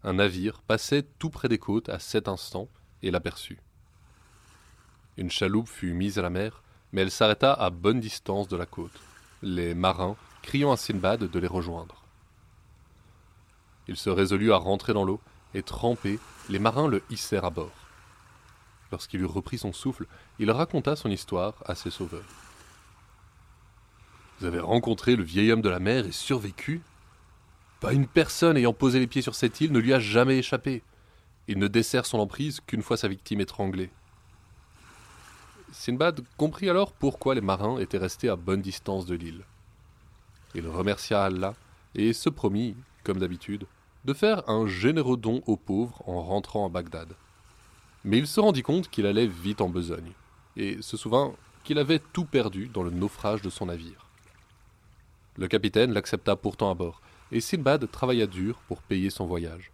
Un 0.04 0.14
navire 0.14 0.62
passait 0.62 1.02
tout 1.18 1.32
près 1.32 1.50
des 1.50 1.58
côtes 1.58 1.90
à 1.90 1.98
cet 1.98 2.28
instant 2.28 2.70
et 3.02 3.10
l'aperçut. 3.10 3.58
Une 5.18 5.32
chaloupe 5.32 5.68
fut 5.68 5.94
mise 5.94 6.20
à 6.20 6.22
la 6.22 6.30
mer, 6.30 6.62
mais 6.92 7.02
elle 7.02 7.10
s'arrêta 7.10 7.52
à 7.52 7.72
bonne 7.72 8.02
distance 8.02 8.48
de 8.48 8.56
la 8.56 8.68
côte, 8.68 9.02
les 9.42 9.74
marins 9.74 10.16
criant 10.44 10.72
à 10.72 10.78
Sinbad 10.78 11.22
de 11.22 11.40
les 11.40 11.48
rejoindre. 11.48 12.04
Il 13.88 13.98
se 13.98 14.12
résolut 14.12 14.54
à 14.54 14.58
rentrer 14.58 14.94
dans 14.94 15.06
l'eau, 15.06 15.22
et 15.56 15.64
trempé, 15.64 16.20
les 16.50 16.60
marins 16.60 16.88
le 16.88 17.02
hissèrent 17.10 17.46
à 17.46 17.50
bord. 17.50 17.85
Lorsqu'il 18.92 19.22
eut 19.22 19.26
repris 19.26 19.58
son 19.58 19.74
souffle, 19.74 20.06
il 20.40 20.52
raconta 20.52 20.96
son 20.96 21.10
histoire 21.10 21.56
à 21.66 21.76
ses 21.76 21.90
sauveurs. 21.90 22.24
Vous 24.40 24.46
avez 24.46 24.60
rencontré 24.60 25.16
le 25.16 25.24
vieil 25.24 25.52
homme 25.52 25.62
de 25.62 25.70
la 25.70 25.80
mer 25.80 26.06
et 26.06 26.12
survécu? 26.12 26.82
Pas 27.80 27.94
une 27.94 28.08
personne 28.08 28.58
ayant 28.58 28.74
posé 28.74 29.00
les 29.00 29.08
pieds 29.08 29.22
sur 29.22 29.36
cette 29.36 29.62
île 29.62 29.72
ne 29.72 29.80
lui 29.80 29.94
a 29.94 30.00
jamais 30.00 30.38
échappé. 30.38 30.84
Il 31.48 31.60
ne 31.60 31.68
dessert 31.68 32.06
son 32.06 32.20
emprise 32.20 32.60
qu'une 32.60 32.82
fois 32.82 32.98
sa 32.98 33.08
victime 33.08 33.42
étranglée. 33.42 33.92
Sinbad 35.72 36.22
comprit 36.38 36.70
alors 36.70 36.94
pourquoi 36.94 37.36
les 37.36 37.42
marins 37.42 37.80
étaient 37.80 37.98
restés 37.98 38.30
à 38.30 38.36
bonne 38.36 38.62
distance 38.62 39.06
de 39.06 39.16
l'île. 39.16 39.44
Il 40.54 40.68
remercia 40.68 41.24
Allah 41.24 41.54
et 41.96 42.14
se 42.14 42.30
promit, 42.30 42.76
comme 43.04 43.20
d'habitude, 43.20 43.66
de 44.06 44.14
faire 44.14 44.50
un 44.50 44.68
généreux 44.68 45.18
don 45.18 45.42
aux 45.48 45.58
pauvres 45.58 46.02
en 46.08 46.22
rentrant 46.24 46.66
à 46.66 46.70
Bagdad. 46.70 47.16
Mais 48.06 48.20
il 48.20 48.28
se 48.28 48.40
rendit 48.40 48.62
compte 48.62 48.88
qu'il 48.88 49.08
allait 49.08 49.26
vite 49.26 49.62
en 49.62 49.68
besogne, 49.68 50.12
et 50.56 50.80
se 50.84 50.96
souvint 50.96 51.34
qu'il 51.64 51.80
avait 51.80 52.00
tout 52.14 52.24
perdu 52.24 52.68
dans 52.68 52.84
le 52.84 52.92
naufrage 52.92 53.42
de 53.42 53.50
son 53.50 53.66
navire. 53.66 54.06
Le 55.38 55.48
capitaine 55.48 55.92
l'accepta 55.92 56.36
pourtant 56.36 56.70
à 56.70 56.76
bord, 56.76 57.02
et 57.32 57.42
Sinbad 57.42 57.90
travailla 57.90 58.28
dur 58.28 58.62
pour 58.68 58.84
payer 58.84 59.10
son 59.10 59.26
voyage. 59.26 59.72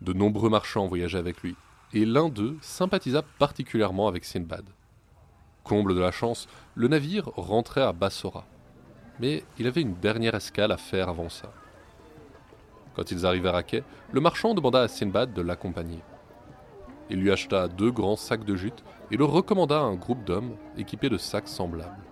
De 0.00 0.12
nombreux 0.12 0.48
marchands 0.48 0.86
voyageaient 0.86 1.18
avec 1.18 1.42
lui, 1.42 1.56
et 1.92 2.04
l'un 2.04 2.28
d'eux 2.28 2.56
sympathisa 2.60 3.22
particulièrement 3.22 4.06
avec 4.06 4.24
Sinbad. 4.24 4.64
Comble 5.64 5.96
de 5.96 6.00
la 6.00 6.12
chance, 6.12 6.46
le 6.76 6.86
navire 6.86 7.30
rentrait 7.34 7.82
à 7.82 7.92
Bassora. 7.92 8.46
Mais 9.18 9.42
il 9.58 9.66
avait 9.66 9.82
une 9.82 9.94
dernière 9.94 10.36
escale 10.36 10.70
à 10.70 10.76
faire 10.76 11.08
avant 11.08 11.28
ça. 11.28 11.52
Quand 12.94 13.10
ils 13.10 13.26
arrivèrent 13.26 13.56
à 13.56 13.64
quai, 13.64 13.82
le 14.12 14.20
marchand 14.20 14.54
demanda 14.54 14.82
à 14.82 14.88
Sinbad 14.88 15.32
de 15.34 15.42
l'accompagner. 15.42 15.98
Il 17.10 17.20
lui 17.20 17.30
acheta 17.30 17.68
deux 17.68 17.90
grands 17.90 18.16
sacs 18.16 18.44
de 18.44 18.56
jute 18.56 18.84
et 19.10 19.16
le 19.16 19.24
recommanda 19.24 19.78
à 19.78 19.84
un 19.84 19.94
groupe 19.94 20.24
d'hommes 20.24 20.56
équipés 20.76 21.08
de 21.08 21.18
sacs 21.18 21.48
semblables. 21.48 22.02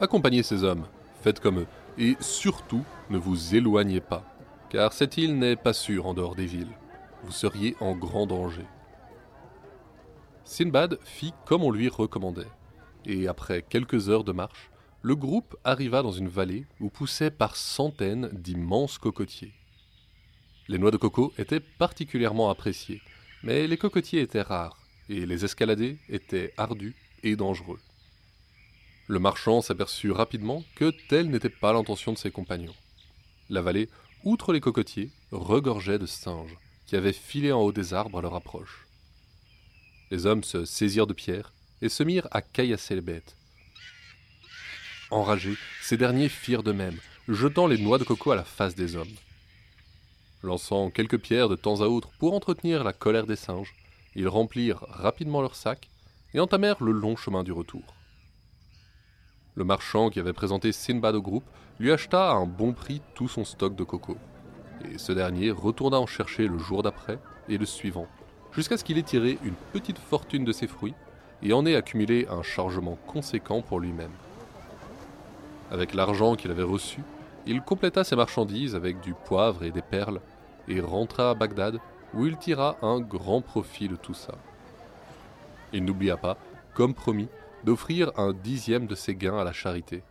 Accompagnez 0.00 0.42
ces 0.42 0.62
hommes, 0.62 0.86
faites 1.22 1.40
comme 1.40 1.60
eux, 1.60 1.66
et 1.98 2.16
surtout 2.20 2.84
ne 3.10 3.18
vous 3.18 3.56
éloignez 3.56 4.00
pas, 4.00 4.24
car 4.70 4.92
cette 4.92 5.16
île 5.16 5.36
n'est 5.38 5.56
pas 5.56 5.72
sûre 5.72 6.06
en 6.06 6.14
dehors 6.14 6.36
des 6.36 6.46
villes. 6.46 6.76
Vous 7.24 7.32
seriez 7.32 7.74
en 7.80 7.96
grand 7.96 8.26
danger. 8.26 8.64
Sinbad 10.44 10.98
fit 11.02 11.34
comme 11.44 11.64
on 11.64 11.72
lui 11.72 11.88
recommandait, 11.88 12.46
et 13.04 13.26
après 13.26 13.62
quelques 13.62 14.08
heures 14.08 14.24
de 14.24 14.32
marche, 14.32 14.70
le 15.02 15.16
groupe 15.16 15.56
arriva 15.64 16.02
dans 16.02 16.12
une 16.12 16.28
vallée 16.28 16.66
où 16.80 16.90
poussaient 16.90 17.30
par 17.30 17.56
centaines 17.56 18.28
d'immenses 18.32 18.98
cocotiers. 18.98 19.52
Les 20.68 20.78
noix 20.78 20.90
de 20.90 20.96
coco 20.96 21.32
étaient 21.38 21.60
particulièrement 21.60 22.50
appréciées, 22.50 23.00
mais 23.42 23.66
les 23.66 23.76
cocotiers 23.76 24.20
étaient 24.20 24.42
rares, 24.42 24.78
et 25.08 25.26
les 25.26 25.44
escalader 25.44 25.98
étaient 26.08 26.52
ardus 26.56 26.94
et 27.22 27.36
dangereux. 27.36 27.80
Le 29.06 29.18
marchand 29.18 29.62
s'aperçut 29.62 30.12
rapidement 30.12 30.64
que 30.74 30.92
telle 31.08 31.30
n'était 31.30 31.48
pas 31.48 31.72
l'intention 31.72 32.12
de 32.12 32.18
ses 32.18 32.30
compagnons. 32.30 32.74
La 33.48 33.62
vallée, 33.62 33.88
outre 34.24 34.52
les 34.52 34.60
cocotiers, 34.60 35.10
regorgeait 35.30 35.98
de 35.98 36.06
singes, 36.06 36.58
qui 36.86 36.96
avaient 36.96 37.12
filé 37.12 37.52
en 37.52 37.60
haut 37.60 37.72
des 37.72 37.94
arbres 37.94 38.18
à 38.18 38.22
leur 38.22 38.34
approche. 38.34 38.86
Les 40.10 40.26
hommes 40.26 40.44
se 40.44 40.64
saisirent 40.64 41.06
de 41.06 41.14
pierres 41.14 41.52
et 41.80 41.88
se 41.88 42.02
mirent 42.02 42.28
à 42.30 42.42
caillasser 42.42 42.94
les 42.94 43.00
bêtes. 43.00 43.36
Enragés, 45.10 45.56
ces 45.82 45.96
derniers 45.96 46.28
firent 46.28 46.62
de 46.62 46.72
même, 46.72 46.98
jetant 47.28 47.66
les 47.66 47.78
noix 47.78 47.98
de 47.98 48.04
coco 48.04 48.30
à 48.30 48.36
la 48.36 48.44
face 48.44 48.74
des 48.74 48.96
hommes. 48.96 49.08
Lançant 50.42 50.90
quelques 50.90 51.18
pierres 51.18 51.48
de 51.48 51.56
temps 51.56 51.80
à 51.80 51.86
autre 51.86 52.10
pour 52.18 52.34
entretenir 52.34 52.84
la 52.84 52.92
colère 52.92 53.26
des 53.26 53.36
singes, 53.36 53.74
ils 54.14 54.28
remplirent 54.28 54.84
rapidement 54.88 55.40
leurs 55.40 55.56
sacs 55.56 55.88
et 56.32 56.40
entamèrent 56.40 56.82
le 56.82 56.92
long 56.92 57.16
chemin 57.16 57.42
du 57.42 57.50
retour. 57.50 57.82
Le 59.56 59.64
marchand 59.64 60.10
qui 60.10 60.20
avait 60.20 60.32
présenté 60.32 60.70
Sinbad 60.70 61.16
au 61.16 61.22
groupe 61.22 61.44
lui 61.80 61.90
acheta 61.90 62.30
à 62.30 62.34
un 62.34 62.46
bon 62.46 62.72
prix 62.72 63.02
tout 63.14 63.26
son 63.26 63.44
stock 63.44 63.74
de 63.74 63.82
coco. 63.82 64.16
Et 64.88 64.98
ce 64.98 65.10
dernier 65.10 65.50
retourna 65.50 65.98
en 65.98 66.06
chercher 66.06 66.46
le 66.46 66.58
jour 66.58 66.84
d'après 66.84 67.18
et 67.48 67.58
le 67.58 67.66
suivant, 67.66 68.06
jusqu'à 68.52 68.76
ce 68.76 68.84
qu'il 68.84 68.98
ait 68.98 69.02
tiré 69.02 69.38
une 69.42 69.56
petite 69.72 69.98
fortune 69.98 70.44
de 70.44 70.52
ses 70.52 70.68
fruits 70.68 70.94
et 71.42 71.52
en 71.52 71.66
ait 71.66 71.74
accumulé 71.74 72.28
un 72.30 72.42
chargement 72.42 72.96
conséquent 73.08 73.60
pour 73.60 73.80
lui-même. 73.80 74.12
Avec 75.72 75.94
l'argent 75.94 76.36
qu'il 76.36 76.52
avait 76.52 76.62
reçu, 76.62 77.02
il 77.48 77.62
compléta 77.62 78.04
ses 78.04 78.14
marchandises 78.14 78.76
avec 78.76 79.00
du 79.00 79.14
poivre 79.14 79.64
et 79.64 79.70
des 79.70 79.82
perles 79.82 80.20
et 80.68 80.80
rentra 80.80 81.30
à 81.30 81.34
Bagdad 81.34 81.80
où 82.12 82.26
il 82.26 82.36
tira 82.36 82.76
un 82.82 83.00
grand 83.00 83.40
profit 83.40 83.88
de 83.88 83.96
tout 83.96 84.14
ça. 84.14 84.34
Il 85.72 85.84
n'oublia 85.84 86.18
pas, 86.18 86.36
comme 86.74 86.94
promis, 86.94 87.28
d'offrir 87.64 88.12
un 88.18 88.34
dixième 88.34 88.86
de 88.86 88.94
ses 88.94 89.14
gains 89.14 89.38
à 89.38 89.44
la 89.44 89.52
charité, 89.52 90.02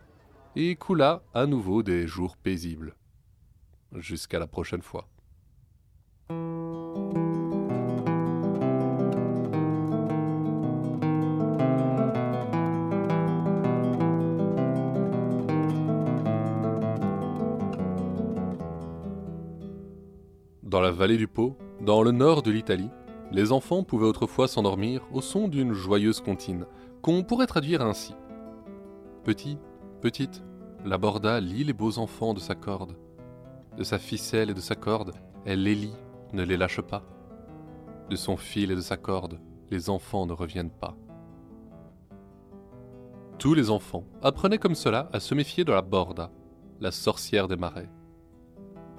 et 0.56 0.74
coula 0.74 1.22
à 1.32 1.46
nouveau 1.46 1.82
des 1.82 2.06
jours 2.08 2.36
paisibles. 2.36 2.94
Jusqu'à 3.94 4.38
la 4.38 4.48
prochaine 4.48 4.82
fois. 4.82 5.06
Dans 20.78 20.84
la 20.84 20.92
vallée 20.92 21.16
du 21.16 21.26
Pô, 21.26 21.56
dans 21.80 22.04
le 22.04 22.12
nord 22.12 22.42
de 22.42 22.52
l'Italie, 22.52 22.88
les 23.32 23.50
enfants 23.50 23.82
pouvaient 23.82 24.06
autrefois 24.06 24.46
s'endormir 24.46 25.02
au 25.12 25.20
son 25.20 25.48
d'une 25.48 25.72
joyeuse 25.72 26.20
comptine, 26.20 26.66
qu'on 27.02 27.24
pourrait 27.24 27.48
traduire 27.48 27.82
ainsi. 27.82 28.14
Petit, 29.24 29.58
petite, 30.00 30.44
la 30.84 30.96
borda 30.96 31.40
lit 31.40 31.64
les 31.64 31.72
beaux 31.72 31.98
enfants 31.98 32.32
de 32.32 32.38
sa 32.38 32.54
corde. 32.54 32.96
De 33.76 33.82
sa 33.82 33.98
ficelle 33.98 34.50
et 34.50 34.54
de 34.54 34.60
sa 34.60 34.76
corde, 34.76 35.14
elle 35.44 35.64
les 35.64 35.74
lit, 35.74 35.96
ne 36.32 36.44
les 36.44 36.56
lâche 36.56 36.80
pas. 36.80 37.02
De 38.08 38.14
son 38.14 38.36
fil 38.36 38.70
et 38.70 38.76
de 38.76 38.80
sa 38.80 38.96
corde, 38.96 39.40
les 39.72 39.90
enfants 39.90 40.26
ne 40.26 40.32
reviennent 40.32 40.70
pas. 40.70 40.96
Tous 43.40 43.54
les 43.54 43.68
enfants 43.68 44.04
apprenaient 44.22 44.58
comme 44.58 44.76
cela 44.76 45.08
à 45.12 45.18
se 45.18 45.34
méfier 45.34 45.64
de 45.64 45.72
la 45.72 45.82
borda, 45.82 46.30
la 46.78 46.92
sorcière 46.92 47.48
des 47.48 47.56
marais. 47.56 47.90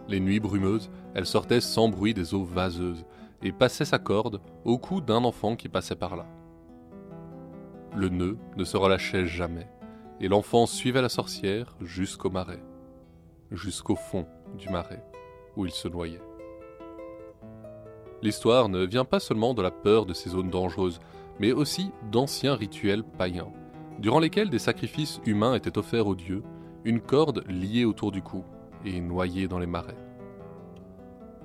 Les 0.10 0.20
nuits 0.20 0.40
brumeuses, 0.40 0.90
elle 1.14 1.28
sortait 1.28 1.62
sans 1.62 1.88
bruit 1.88 2.16
des 2.16 2.34
eaux 2.34 2.44
vaseuses 2.44 3.06
et 3.44 3.52
passait 3.52 3.86
sa 3.86 4.00
corde 4.00 4.42
au 4.66 4.80
cou 4.80 5.02
d'un 5.02 5.24
enfant 5.24 5.56
qui 5.56 5.70
passait 5.70 5.96
par 5.96 6.16
là. 6.16 6.26
Le 7.96 8.10
nœud 8.10 8.40
ne 8.58 8.64
se 8.64 8.76
relâchait 8.76 9.28
jamais, 9.28 9.70
et 10.20 10.28
l'enfant 10.28 10.66
suivait 10.66 11.04
la 11.04 11.10
sorcière 11.10 11.76
jusqu'au 11.80 12.32
marais, 12.32 12.64
jusqu'au 13.52 13.96
fond 13.96 14.26
du 14.58 14.70
marais, 14.70 15.06
où 15.56 15.68
il 15.68 15.72
se 15.72 15.88
noyait. 15.88 16.24
L'histoire 18.24 18.68
ne 18.68 18.84
vient 18.86 19.06
pas 19.06 19.20
seulement 19.20 19.54
de 19.54 19.62
la 19.62 19.72
peur 19.72 20.08
de 20.08 20.16
ces 20.16 20.32
zones 20.32 20.50
dangereuses, 20.50 21.00
mais 21.40 21.52
aussi 21.52 21.92
d'anciens 22.12 22.56
rituels 22.56 23.04
païens, 23.04 23.54
durant 24.00 24.20
lesquels 24.20 24.50
des 24.50 24.58
sacrifices 24.58 25.22
humains 25.28 25.54
étaient 25.54 25.78
offerts 25.78 26.08
aux 26.08 26.16
dieux, 26.16 26.42
une 26.84 27.00
corde 27.00 27.44
liée 27.48 27.86
autour 27.86 28.12
du 28.12 28.24
cou, 28.24 28.44
et 28.86 29.02
noyés 29.02 29.48
dans 29.48 29.60
les 29.60 29.66
marais. 29.66 29.98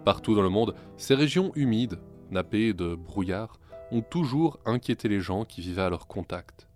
Partout 0.05 0.35
dans 0.35 0.43
le 0.43 0.51
monde, 0.51 0.75
ces 0.97 1.15
régions 1.15 1.53
humides, 1.55 1.99
nappées 2.31 2.73
de 2.75 2.95
brouillard, 2.95 3.59
ont 3.91 4.03
toujours 4.03 4.59
inquiété 4.67 5.09
les 5.09 5.21
gens 5.21 5.45
qui 5.45 5.61
vivaient 5.61 5.83
à 5.83 5.91
leur 5.91 6.07
contact. 6.07 6.69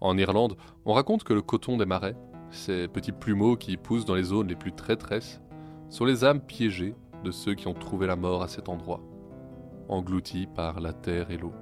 En 0.00 0.18
Irlande, 0.18 0.56
on 0.84 0.92
raconte 0.92 1.24
que 1.24 1.32
le 1.32 1.42
coton 1.42 1.76
des 1.76 1.86
marais, 1.86 2.16
ces 2.50 2.88
petits 2.88 3.12
plumeaux 3.12 3.56
qui 3.56 3.76
poussent 3.76 4.04
dans 4.04 4.14
les 4.14 4.24
zones 4.24 4.48
les 4.48 4.56
plus 4.56 4.72
traîtresses, 4.72 5.40
sont 5.88 6.04
les 6.04 6.24
âmes 6.24 6.40
piégées 6.40 6.94
de 7.24 7.30
ceux 7.30 7.54
qui 7.54 7.68
ont 7.68 7.74
trouvé 7.74 8.06
la 8.06 8.16
mort 8.16 8.42
à 8.42 8.48
cet 8.48 8.68
endroit, 8.68 9.00
engloutis 9.88 10.46
par 10.46 10.80
la 10.80 10.92
terre 10.92 11.30
et 11.30 11.38
l'eau. 11.38 11.52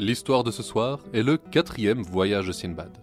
L'histoire 0.00 0.44
de 0.44 0.50
ce 0.50 0.62
soir 0.62 1.00
est 1.12 1.22
le 1.22 1.36
quatrième 1.36 2.00
voyage 2.00 2.46
de 2.46 2.52
Sinbad. 2.52 2.96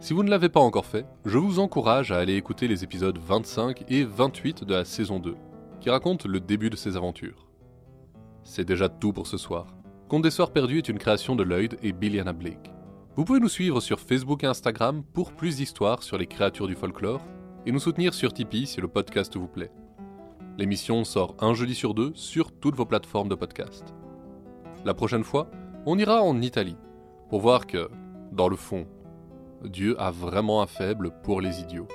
Si 0.00 0.14
vous 0.14 0.22
ne 0.22 0.30
l'avez 0.30 0.48
pas 0.48 0.58
encore 0.58 0.86
fait, 0.86 1.04
je 1.26 1.36
vous 1.36 1.58
encourage 1.58 2.12
à 2.12 2.16
aller 2.16 2.34
écouter 2.34 2.66
les 2.66 2.82
épisodes 2.82 3.18
25 3.18 3.84
et 3.90 4.04
28 4.04 4.64
de 4.64 4.72
la 4.72 4.86
saison 4.86 5.18
2, 5.18 5.36
qui 5.82 5.90
racontent 5.90 6.26
le 6.26 6.40
début 6.40 6.70
de 6.70 6.76
ses 6.76 6.96
aventures. 6.96 7.46
C'est 8.42 8.64
déjà 8.64 8.88
tout 8.88 9.12
pour 9.12 9.26
ce 9.26 9.36
soir. 9.36 9.66
Conte 10.08 10.22
des 10.22 10.30
Soirs 10.30 10.50
Perdus 10.50 10.78
est 10.78 10.88
une 10.88 10.98
création 10.98 11.36
de 11.36 11.42
Lloyd 11.42 11.76
et 11.82 11.92
Billiana 11.92 12.32
Blake. 12.32 12.72
Vous 13.16 13.26
pouvez 13.26 13.38
nous 13.40 13.50
suivre 13.50 13.82
sur 13.82 14.00
Facebook 14.00 14.44
et 14.44 14.46
Instagram 14.46 15.04
pour 15.12 15.30
plus 15.30 15.56
d'histoires 15.56 16.02
sur 16.02 16.16
les 16.16 16.26
créatures 16.26 16.68
du 16.68 16.74
folklore 16.74 17.20
et 17.66 17.70
nous 17.70 17.80
soutenir 17.80 18.14
sur 18.14 18.32
Tipeee 18.32 18.66
si 18.66 18.80
le 18.80 18.88
podcast 18.88 19.36
vous 19.36 19.46
plaît. 19.46 19.72
L'émission 20.56 21.04
sort 21.04 21.36
un 21.40 21.52
jeudi 21.52 21.74
sur 21.74 21.92
deux 21.92 22.12
sur 22.14 22.50
toutes 22.50 22.76
vos 22.76 22.86
plateformes 22.86 23.28
de 23.28 23.34
podcast. 23.34 23.92
La 24.86 24.94
prochaine 24.94 25.24
fois, 25.24 25.50
on 25.86 25.98
ira 25.98 26.22
en 26.22 26.40
Italie 26.40 26.76
pour 27.28 27.40
voir 27.40 27.66
que, 27.66 27.90
dans 28.32 28.48
le 28.48 28.56
fond, 28.56 28.86
Dieu 29.64 30.00
a 30.00 30.10
vraiment 30.10 30.62
un 30.62 30.66
faible 30.66 31.10
pour 31.22 31.40
les 31.40 31.60
idiots. 31.60 31.88